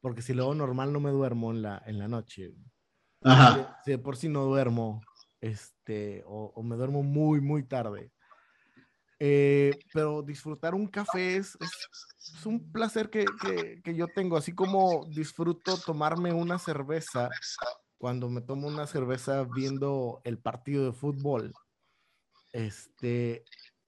porque 0.00 0.22
si 0.22 0.32
luego 0.32 0.54
normal 0.54 0.92
no 0.92 1.00
me 1.00 1.10
duermo 1.10 1.50
en 1.50 1.62
la, 1.62 1.82
en 1.86 1.98
la 1.98 2.08
noche. 2.08 2.54
Ajá. 3.22 3.78
Si, 3.84 3.96
por 3.96 4.16
si 4.16 4.28
no 4.28 4.44
duermo, 4.44 5.02
este, 5.40 6.22
o, 6.26 6.62
me 6.62 6.76
duermo 6.76 7.02
muy, 7.02 7.40
muy 7.40 7.64
tarde. 7.64 8.12
Eh, 9.18 9.78
pero 9.92 10.22
disfrutar 10.22 10.74
un 10.74 10.86
café 10.86 11.36
es, 11.36 11.58
es 11.60 12.46
un 12.46 12.72
placer 12.72 13.10
que, 13.10 13.26
que, 13.84 13.94
yo 13.94 14.06
tengo, 14.08 14.36
así 14.36 14.54
como 14.54 15.06
disfruto 15.06 15.76
tomarme 15.78 16.32
una 16.32 16.58
cerveza 16.58 17.28
cuando 17.98 18.30
me 18.30 18.40
tomo 18.40 18.66
una 18.66 18.86
cerveza 18.86 19.44
viendo 19.44 20.22
el 20.24 20.38
partido 20.38 20.86
de 20.86 20.92
fútbol. 20.92 21.52
Este, 22.52 23.44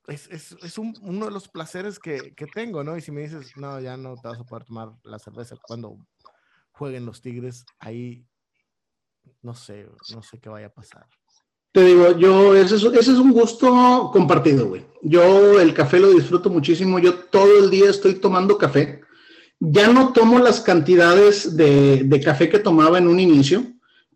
es, 0.08 0.28
es, 0.30 0.56
es 0.62 0.78
un, 0.78 0.94
uno 1.02 1.26
de 1.26 1.32
los 1.32 1.48
placeres 1.48 1.98
que, 1.98 2.34
que, 2.34 2.46
tengo, 2.46 2.82
¿no? 2.82 2.96
Y 2.96 3.00
si 3.00 3.12
me 3.12 3.22
dices, 3.22 3.56
no, 3.56 3.80
ya 3.80 3.96
no 3.96 4.16
te 4.16 4.28
vas 4.28 4.40
a 4.40 4.44
poder 4.44 4.64
tomar 4.64 4.92
la 5.04 5.18
cerveza 5.18 5.56
cuando 5.62 5.96
jueguen 6.72 7.06
los 7.06 7.20
Tigres, 7.20 7.64
ahí 7.78 8.26
no 9.42 9.54
sé, 9.54 9.86
no 10.12 10.22
sé 10.22 10.38
qué 10.40 10.48
vaya 10.48 10.66
a 10.66 10.72
pasar. 10.72 11.06
Te 11.72 11.84
digo, 11.84 12.16
yo, 12.18 12.54
ese 12.54 12.76
es, 12.76 12.84
ese 12.84 13.12
es 13.12 13.18
un 13.18 13.32
gusto 13.32 14.10
compartido, 14.12 14.68
güey. 14.68 14.84
Yo 15.00 15.58
el 15.58 15.72
café 15.72 15.98
lo 15.98 16.10
disfruto 16.10 16.50
muchísimo. 16.50 16.98
Yo 16.98 17.14
todo 17.14 17.64
el 17.64 17.70
día 17.70 17.88
estoy 17.88 18.16
tomando 18.16 18.58
café. 18.58 19.00
Ya 19.58 19.88
no 19.88 20.12
tomo 20.12 20.38
las 20.38 20.60
cantidades 20.60 21.56
de, 21.56 22.02
de 22.04 22.20
café 22.20 22.50
que 22.50 22.58
tomaba 22.58 22.98
en 22.98 23.08
un 23.08 23.18
inicio, 23.18 23.64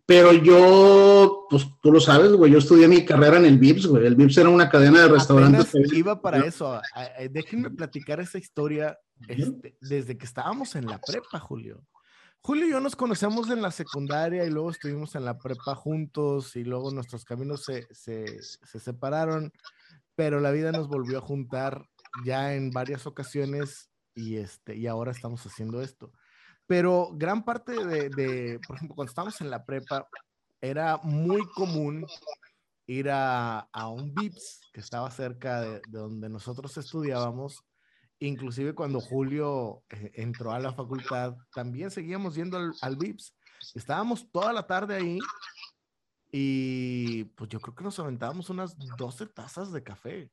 pero 0.07 0.31
yo, 0.31 1.47
pues 1.49 1.67
tú 1.81 1.91
lo 1.91 1.99
sabes, 1.99 2.31
güey, 2.31 2.49
yo 2.49 2.59
estudié 2.59 2.87
mi 2.87 3.03
carrera 3.03 3.37
en 3.37 3.45
el 3.45 3.59
VIPS, 3.59 3.87
güey. 3.87 4.07
El 4.07 4.15
VIPS 4.15 4.37
era 4.37 4.49
una 4.49 4.69
cadena 4.69 5.01
de 5.01 5.09
restaurantes. 5.09 5.69
iba 5.91 6.21
para 6.21 6.45
eso. 6.45 6.79
Déjenme 7.29 7.71
platicar 7.71 8.21
esa 8.21 8.37
historia 8.37 8.97
este, 9.27 9.75
desde 9.81 10.17
que 10.17 10.25
estábamos 10.25 10.77
en 10.77 10.85
la 10.85 11.01
prepa, 11.01 11.39
Julio. 11.39 11.83
Julio 12.39 12.67
y 12.67 12.71
yo 12.71 12.79
nos 12.79 12.95
conocemos 12.95 13.49
en 13.49 13.61
la 13.61 13.69
secundaria 13.69 14.45
y 14.45 14.49
luego 14.49 14.71
estuvimos 14.71 15.13
en 15.15 15.25
la 15.25 15.37
prepa 15.37 15.75
juntos 15.75 16.55
y 16.55 16.63
luego 16.63 16.89
nuestros 16.91 17.25
caminos 17.25 17.65
se, 17.65 17.85
se, 17.93 18.41
se 18.41 18.79
separaron, 18.79 19.51
pero 20.15 20.39
la 20.39 20.51
vida 20.51 20.71
nos 20.71 20.87
volvió 20.87 21.17
a 21.17 21.21
juntar 21.21 21.85
ya 22.23 22.53
en 22.53 22.71
varias 22.71 23.07
ocasiones 23.07 23.89
y, 24.15 24.37
este, 24.37 24.77
y 24.77 24.87
ahora 24.87 25.11
estamos 25.11 25.45
haciendo 25.45 25.81
esto. 25.81 26.13
Pero 26.67 27.09
gran 27.13 27.43
parte 27.43 27.71
de, 27.71 28.09
de, 28.09 28.59
por 28.67 28.75
ejemplo, 28.75 28.95
cuando 28.95 29.09
estábamos 29.09 29.39
en 29.41 29.49
la 29.49 29.65
prepa, 29.65 30.07
era 30.61 30.97
muy 31.03 31.41
común 31.55 32.05
ir 32.87 33.09
a, 33.09 33.59
a 33.71 33.89
un 33.89 34.13
VIPS 34.13 34.61
que 34.73 34.79
estaba 34.79 35.09
cerca 35.11 35.61
de, 35.61 35.81
de 35.87 35.99
donde 35.99 36.29
nosotros 36.29 36.77
estudiábamos 36.77 37.63
Inclusive 38.19 38.73
cuando 38.73 38.99
Julio 38.99 39.83
eh, 39.89 40.11
entró 40.15 40.51
a 40.51 40.59
la 40.59 40.73
facultad, 40.73 41.35
también 41.53 41.91
seguíamos 41.91 42.35
yendo 42.35 42.57
al, 42.57 42.73
al 42.81 42.95
VIPS. 42.95 43.35
Estábamos 43.75 44.31
toda 44.31 44.53
la 44.53 44.65
tarde 44.65 44.95
ahí 44.95 45.19
y 46.31 47.25
pues 47.35 47.49
yo 47.49 47.59
creo 47.59 47.75
que 47.75 47.83
nos 47.83 47.99
aventábamos 47.99 48.49
unas 48.49 48.75
12 48.97 49.27
tazas 49.27 49.71
de 49.71 49.83
café. 49.83 50.31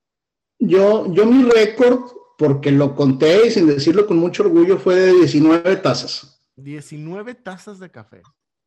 Yo, 0.59 1.13
yo 1.13 1.27
mi 1.27 1.45
récord, 1.45 2.11
porque 2.39 2.71
lo 2.71 2.95
conté 2.95 3.47
y 3.47 3.51
sin 3.51 3.67
decirlo 3.67 4.07
con 4.07 4.17
mucho 4.17 4.45
orgullo, 4.45 4.79
fue 4.79 4.97
de 4.97 5.13
19 5.13 5.77
tazas. 5.77 6.41
19 6.57 7.35
tazas 7.35 7.79
de 7.79 7.91
café. 7.91 8.23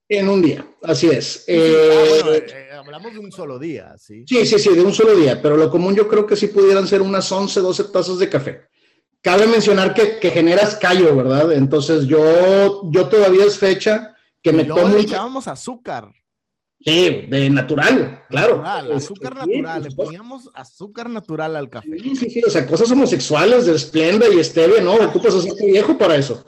En 0.10 0.30
un 0.30 0.42
día, 0.42 0.66
así 0.84 1.08
es. 1.08 1.44
Ah, 1.50 1.52
eh, 1.52 2.46
eh, 2.48 2.70
hablamos 2.74 3.12
de 3.12 3.20
un 3.20 3.32
solo 3.32 3.60
día, 3.60 3.98
¿sí? 3.98 4.24
Sí, 4.26 4.46
sí, 4.46 4.58
sí, 4.58 4.74
de 4.74 4.82
un 4.82 4.94
solo 4.94 5.14
día, 5.16 5.42
pero 5.42 5.58
lo 5.58 5.70
común 5.70 5.96
yo 5.96 6.08
creo 6.08 6.26
que 6.26 6.38
sí 6.38 6.48
pudieran 6.48 6.88
ser 6.88 7.02
unas 7.02 7.30
11, 7.30 7.60
12 7.60 7.84
tazas 7.86 8.18
de 8.18 8.30
café. 8.30 8.62
Cabe 9.22 9.48
mencionar 9.48 9.94
que, 9.94 10.18
que 10.20 10.30
generas 10.30 10.78
callo, 10.78 11.14
¿verdad? 11.14 11.52
Entonces 11.52 12.08
yo, 12.08 12.90
yo 12.90 13.10
todavía 13.10 13.44
es 13.44 13.58
fecha 13.58 14.16
que 14.42 14.54
me 14.54 14.64
tomo... 14.64 14.96
Le 14.96 15.02
echábamos 15.02 15.48
azúcar. 15.50 16.14
Sí, 16.80 17.26
de 17.28 17.50
natural, 17.50 18.24
claro. 18.30 18.64
azúcar 18.64 19.36
natural, 19.36 19.84
le 19.84 19.92
poníamos 19.92 20.50
azúcar 20.54 21.10
natural 21.10 21.56
al 21.56 21.70
café. 21.70 21.98
Sí, 22.00 22.16
sí, 22.16 22.30
sí, 22.30 22.42
o 22.46 22.50
sea, 22.50 22.68
cosas 22.68 22.92
homosexuales 22.92 23.66
de 23.66 23.76
esplenda 23.76 24.28
y 24.30 24.44
stevia, 24.44 24.82
¿no? 24.82 24.94
Ocupas 24.94 25.34
hacerte 25.34 25.66
viejo 25.66 25.98
para 25.98 26.16
eso. 26.16 26.46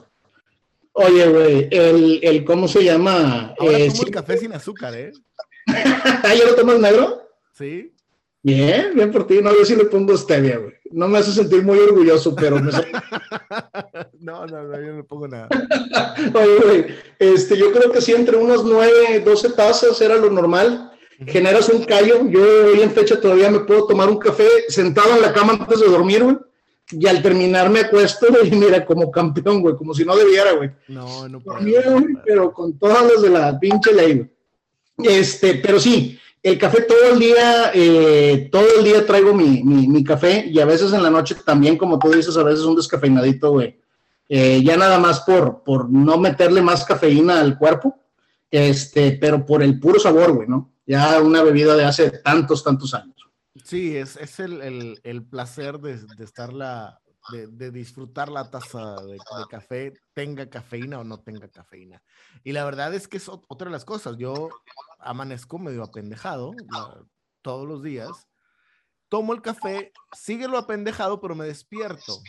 Oye, 0.94 1.28
güey, 1.28 1.68
el, 1.72 2.20
el, 2.22 2.46
¿cómo 2.46 2.68
se 2.68 2.84
llama? 2.84 3.56
Ahora 3.60 3.78
eh, 3.80 3.90
tomo 3.90 4.04
el 4.04 4.12
café 4.12 4.38
sin 4.38 4.54
azúcar, 4.54 4.94
¿eh? 4.96 5.12
¿Ah, 5.68 6.34
ya 6.36 6.46
lo 6.46 6.56
tomas 6.56 6.80
negro? 6.80 7.24
Sí. 7.54 7.94
Bien, 8.42 8.92
bien 8.96 9.12
por 9.12 9.28
ti. 9.28 9.42
No, 9.42 9.52
yo 9.52 9.66
sí 9.66 9.76
le 9.76 9.86
pongo 9.86 10.18
stevia, 10.18 10.58
güey. 10.58 10.74
No 10.92 11.08
me 11.08 11.18
hace 11.18 11.32
sentir 11.32 11.64
muy 11.64 11.78
orgulloso, 11.78 12.34
pero 12.36 12.58
me... 12.58 12.72
no, 14.20 14.46
no, 14.46 14.64
no, 14.64 14.82
yo 14.82 14.94
no 14.94 15.04
pongo 15.04 15.28
nada. 15.28 15.50
Oye, 16.34 16.58
güey, 16.64 16.86
este, 17.20 17.58
yo 17.58 17.72
creo 17.72 17.92
que 17.92 18.02
sí, 18.02 18.14
entre 18.14 18.38
unos 18.38 18.64
9, 18.64 19.20
12 19.20 19.50
tazas 19.52 20.00
era 20.02 20.16
lo 20.16 20.30
normal. 20.30 20.92
Generas 21.28 21.68
un 21.68 21.84
callo. 21.84 22.28
Yo 22.30 22.42
hoy 22.68 22.82
en 22.82 22.92
fecha 22.92 23.20
todavía 23.20 23.52
me 23.52 23.60
puedo 23.60 23.86
tomar 23.88 24.10
un 24.10 24.18
café 24.18 24.48
sentado 24.70 25.16
en 25.16 25.22
la 25.22 25.34
cama 25.34 25.54
antes 25.54 25.82
de 25.82 25.88
dormir, 25.88 26.24
güey. 26.24 26.38
Y 26.92 27.06
al 27.08 27.22
terminar 27.22 27.70
me 27.70 27.82
acuesto 27.82 28.26
y 28.44 28.52
mira, 28.52 28.84
como 28.86 29.12
campeón, 29.12 29.62
güey, 29.62 29.76
como 29.76 29.94
si 29.94 30.06
no 30.06 30.16
debiera, 30.16 30.54
güey. 30.54 30.72
No, 30.88 31.28
no 31.28 31.40
puedo. 31.42 31.60
pero 32.26 32.54
con 32.54 32.80
todas 32.80 33.06
las 33.06 33.22
de 33.22 33.30
la 33.30 33.60
pinche 33.60 33.94
ley, 33.94 34.14
güey. 34.16 34.30
Este, 35.18 35.56
pero 35.56 35.80
sí, 35.80 36.20
el 36.42 36.58
café 36.58 36.82
todo 36.84 37.14
el 37.14 37.20
día, 37.20 37.72
eh, 37.74 38.50
todo 38.52 38.66
el 38.78 38.84
día 38.84 39.06
traigo 39.06 39.34
mi, 39.34 39.64
mi, 39.64 40.04
café 40.04 40.46
y 40.48 40.60
a 40.60 40.66
veces 40.66 40.94
en 40.94 41.04
la 41.04 41.10
noche 41.10 41.36
también, 41.46 41.78
como 41.78 42.00
tú 42.00 42.12
dices, 42.12 42.38
a 42.38 42.44
veces 42.44 42.64
un 42.64 42.76
descafeinadito, 42.76 43.52
güey. 43.52 43.80
Eh, 44.30 44.62
ya 44.64 44.78
nada 44.78 45.00
más 45.00 45.22
por, 45.22 45.64
por 45.64 45.90
no 45.90 46.18
meterle 46.18 46.62
más 46.62 46.86
cafeína 46.86 47.42
al 47.42 47.58
cuerpo, 47.58 48.00
este, 48.50 49.14
pero 49.14 49.46
por 49.46 49.64
el 49.64 49.80
puro 49.80 50.00
sabor, 50.00 50.34
güey, 50.34 50.48
¿no? 50.48 50.72
Ya 50.86 51.22
una 51.22 51.44
bebida 51.44 51.76
de 51.76 51.86
hace 51.86 52.10
tantos, 52.10 52.64
tantos 52.64 52.94
años. 52.94 53.16
Sí, 53.64 53.98
es, 53.98 54.16
es 54.18 54.40
el, 54.40 54.62
el, 54.62 55.00
el, 55.04 55.24
placer 55.24 55.80
de, 55.80 55.98
de 55.98 56.24
estar 56.24 56.54
de, 57.32 57.72
disfrutar 57.72 58.30
la 58.30 58.50
taza 58.50 58.96
de, 59.02 59.18
café, 59.50 59.94
tenga 60.14 60.50
cafeína 60.50 61.00
o 61.00 61.04
no 61.04 61.20
tenga 61.20 61.48
cafeína. 61.50 62.02
Y 62.44 62.52
la 62.52 62.66
verdad 62.66 62.94
es 62.94 63.08
que 63.08 63.18
es 63.18 63.30
otra 63.30 63.66
de 63.66 63.72
las 63.72 63.86
cosas. 63.86 64.18
Yo 64.18 64.50
amanezco 65.00 65.60
medio 65.60 65.84
apendejado 65.84 66.54
todos 67.42 67.68
los 67.68 67.84
días, 67.84 68.28
tomo 69.08 69.34
el 69.34 69.42
café, 69.42 69.92
sigue 70.14 70.48
lo 70.48 70.58
apendejado, 70.58 71.20
pero 71.20 71.36
me 71.36 71.46
despierto. 71.46 72.22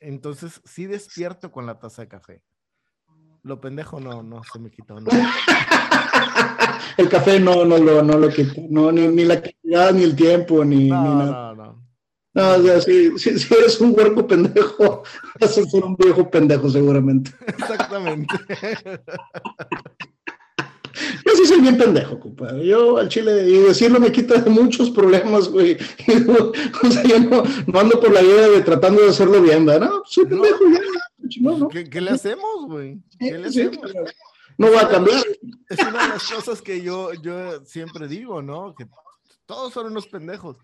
Entonces, 0.00 0.60
sí 0.64 0.86
despierto 0.86 1.50
con 1.50 1.66
la 1.66 1.78
taza 1.78 2.02
de 2.02 2.08
café. 2.08 2.42
Lo 3.42 3.60
pendejo 3.60 4.00
no, 4.00 4.22
no 4.22 4.42
se 4.44 4.58
me 4.58 4.70
quita. 4.70 4.94
el 6.96 7.08
café 7.08 7.38
no, 7.38 7.64
no 7.64 7.78
lo, 7.78 8.02
no 8.02 8.18
lo 8.18 8.28
quita, 8.28 8.60
no, 8.68 8.90
ni, 8.90 9.24
la 9.24 9.40
calidad, 9.40 9.92
ni 9.92 10.02
el 10.02 10.16
tiempo, 10.16 10.64
ni, 10.64 10.88
no, 10.88 11.02
ni 11.02 11.14
nada. 11.14 11.54
No, 11.54 11.75
no. 12.36 12.52
O 12.52 12.62
sea, 12.62 12.80
si, 12.80 13.18
si, 13.18 13.54
eres 13.54 13.80
un 13.80 13.94
huerco 13.96 14.26
pendejo, 14.26 15.02
vas 15.40 15.58
a 15.58 15.64
ser 15.64 15.84
un 15.84 15.96
viejo 15.96 16.30
pendejo 16.30 16.68
seguramente. 16.70 17.32
Exactamente. 17.46 18.34
Yo 21.24 21.32
sí 21.36 21.46
soy 21.46 21.60
bien 21.60 21.76
pendejo, 21.76 22.18
compadre. 22.18 22.66
Yo 22.66 22.96
al 22.98 23.08
chile, 23.08 23.48
y 23.48 23.58
decirlo 23.58 24.00
me 24.00 24.12
quita 24.12 24.40
de 24.40 24.50
muchos 24.50 24.90
problemas, 24.90 25.48
güey. 25.48 25.76
o 26.82 26.90
sea, 26.90 27.02
yo 27.02 27.20
no, 27.20 27.42
no, 27.66 27.80
ando 27.80 28.00
por 28.00 28.12
la 28.12 28.22
vida 28.22 28.48
de 28.48 28.62
tratando 28.62 29.02
de 29.02 29.10
hacerlo 29.10 29.42
bien, 29.42 29.66
¿verdad? 29.66 29.90
No, 29.90 30.02
soy 30.06 30.26
pendejo 30.26 30.64
ya. 30.70 30.80
¿no? 31.40 31.68
¿Qué, 31.68 31.88
¿Qué, 31.88 32.00
le 32.00 32.10
hacemos, 32.10 32.66
güey? 32.66 32.98
¿Qué 33.18 33.38
le 33.38 33.48
hacemos? 33.48 33.78
no 34.58 34.72
va 34.72 34.82
a 34.82 34.88
cambiar. 34.88 35.22
Es 35.68 35.78
una 35.78 36.02
de 36.02 36.08
las 36.08 36.30
cosas 36.30 36.62
que 36.62 36.82
yo, 36.82 37.12
yo 37.14 37.64
siempre 37.64 38.08
digo, 38.08 38.42
¿no? 38.42 38.74
Que 38.74 38.86
todos 39.44 39.72
son 39.72 39.86
unos 39.86 40.06
pendejos 40.06 40.56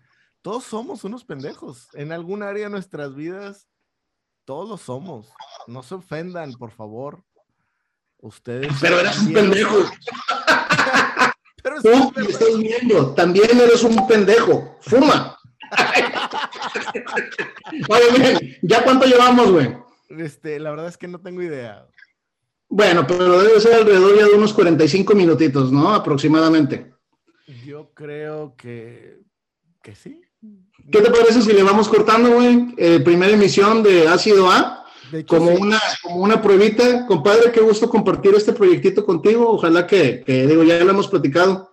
todos 0.43 0.65
somos 0.65 1.03
unos 1.05 1.23
pendejos. 1.23 1.87
En 1.93 2.11
algún 2.11 2.43
área 2.43 2.65
de 2.65 2.69
nuestras 2.69 3.15
vidas, 3.15 3.69
todos 4.45 4.69
lo 4.69 4.77
somos. 4.77 5.31
No 5.67 5.81
se 5.81 5.95
ofendan, 5.95 6.53
por 6.53 6.71
favor. 6.71 7.23
Ustedes. 8.17 8.71
Pero 8.79 8.99
eres 8.99 9.17
un 9.19 9.33
pendejo. 9.33 9.77
Pero 11.63 11.81
Tú 11.81 12.13
me 12.17 12.23
estás 12.23 12.57
viendo, 12.57 13.15
también 13.15 13.57
eres 13.57 13.83
un 13.83 14.05
pendejo. 14.05 14.77
Fuma. 14.81 15.39
Oye, 17.89 18.03
bien, 18.17 18.57
¿ya 18.61 18.83
cuánto 18.83 19.05
llevamos, 19.05 19.49
güey? 19.49 19.77
Este, 20.09 20.59
la 20.59 20.71
verdad 20.71 20.89
es 20.89 20.97
que 20.97 21.07
no 21.07 21.21
tengo 21.21 21.41
idea. 21.41 21.87
Bueno, 22.67 23.07
pero 23.07 23.41
debe 23.41 23.61
ser 23.61 23.75
alrededor 23.75 24.17
ya 24.17 24.25
de 24.25 24.33
unos 24.33 24.53
45 24.53 25.15
minutitos, 25.15 25.71
¿no? 25.71 25.93
Aproximadamente. 25.93 26.93
Yo 27.65 27.93
creo 27.93 28.55
que, 28.57 29.21
que 29.81 29.95
sí. 29.95 30.22
¿Qué 30.91 31.01
te 31.01 31.09
parece 31.09 31.41
si 31.41 31.53
le 31.53 31.63
vamos 31.63 31.87
cortando, 31.87 32.33
güey? 32.33 32.75
Eh, 32.77 32.99
primera 32.99 33.33
emisión 33.33 33.81
de 33.81 34.07
Ácido 34.07 34.51
A, 34.51 34.85
como, 35.27 35.51
una, 35.51 35.79
como 36.01 36.17
una 36.17 36.41
pruebita. 36.41 37.05
Compadre, 37.07 37.51
qué 37.51 37.61
gusto 37.61 37.89
compartir 37.89 38.33
este 38.35 38.53
proyectito 38.53 39.05
contigo. 39.05 39.49
Ojalá 39.49 39.87
que, 39.87 40.23
digo, 40.27 40.63
ya 40.63 40.83
lo 40.83 40.91
hemos 40.91 41.07
platicado. 41.07 41.71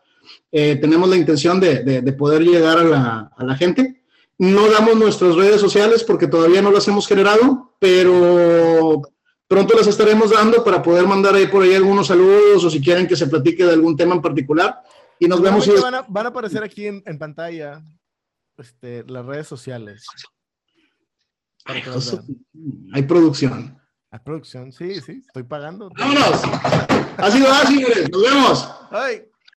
Eh, 0.52 0.76
tenemos 0.76 1.08
la 1.08 1.16
intención 1.16 1.60
de, 1.60 1.82
de, 1.82 2.12
poder 2.12 2.42
llegar 2.42 2.78
a 2.78 2.84
la, 2.84 3.30
a 3.36 3.44
la, 3.44 3.56
gente. 3.56 4.02
No 4.38 4.70
damos 4.70 4.96
nuestras 4.96 5.34
redes 5.34 5.60
sociales 5.60 6.02
porque 6.04 6.26
todavía 6.26 6.62
no 6.62 6.70
las 6.70 6.86
hemos 6.88 7.06
generado, 7.06 7.74
pero 7.78 9.02
pronto 9.46 9.76
las 9.76 9.86
estaremos 9.86 10.30
dando 10.30 10.64
para 10.64 10.82
poder 10.82 11.06
mandar 11.06 11.34
ahí 11.34 11.46
por 11.46 11.62
ahí 11.62 11.74
algunos 11.74 12.06
saludos 12.06 12.64
o 12.64 12.70
si 12.70 12.80
quieren 12.80 13.06
que 13.06 13.16
se 13.16 13.26
platique 13.26 13.64
de 13.64 13.72
algún 13.72 13.96
tema 13.96 14.14
en 14.14 14.22
particular. 14.22 14.80
Y 15.18 15.26
nos 15.26 15.40
vemos. 15.40 15.68
Van 15.82 15.96
a, 15.96 16.04
van 16.08 16.26
a 16.26 16.28
aparecer 16.30 16.62
aquí 16.62 16.86
en, 16.86 17.02
en 17.04 17.18
pantalla 17.18 17.82
este, 18.60 19.04
las 19.04 19.26
redes 19.26 19.46
sociales. 19.48 20.04
Hay 21.64 23.02
producción. 23.02 23.80
Hay 24.12 24.20
producción, 24.24 24.72
sí, 24.72 25.00
sí, 25.00 25.22
estoy 25.24 25.44
pagando. 25.44 25.88
¡Vámonos! 25.96 26.42
Ha 27.16 27.30
sido 27.30 27.48
así, 27.48 27.74
señores. 27.74 28.10
Nos 28.10 28.22
vemos. 28.22 28.70
Ay. 28.90 29.29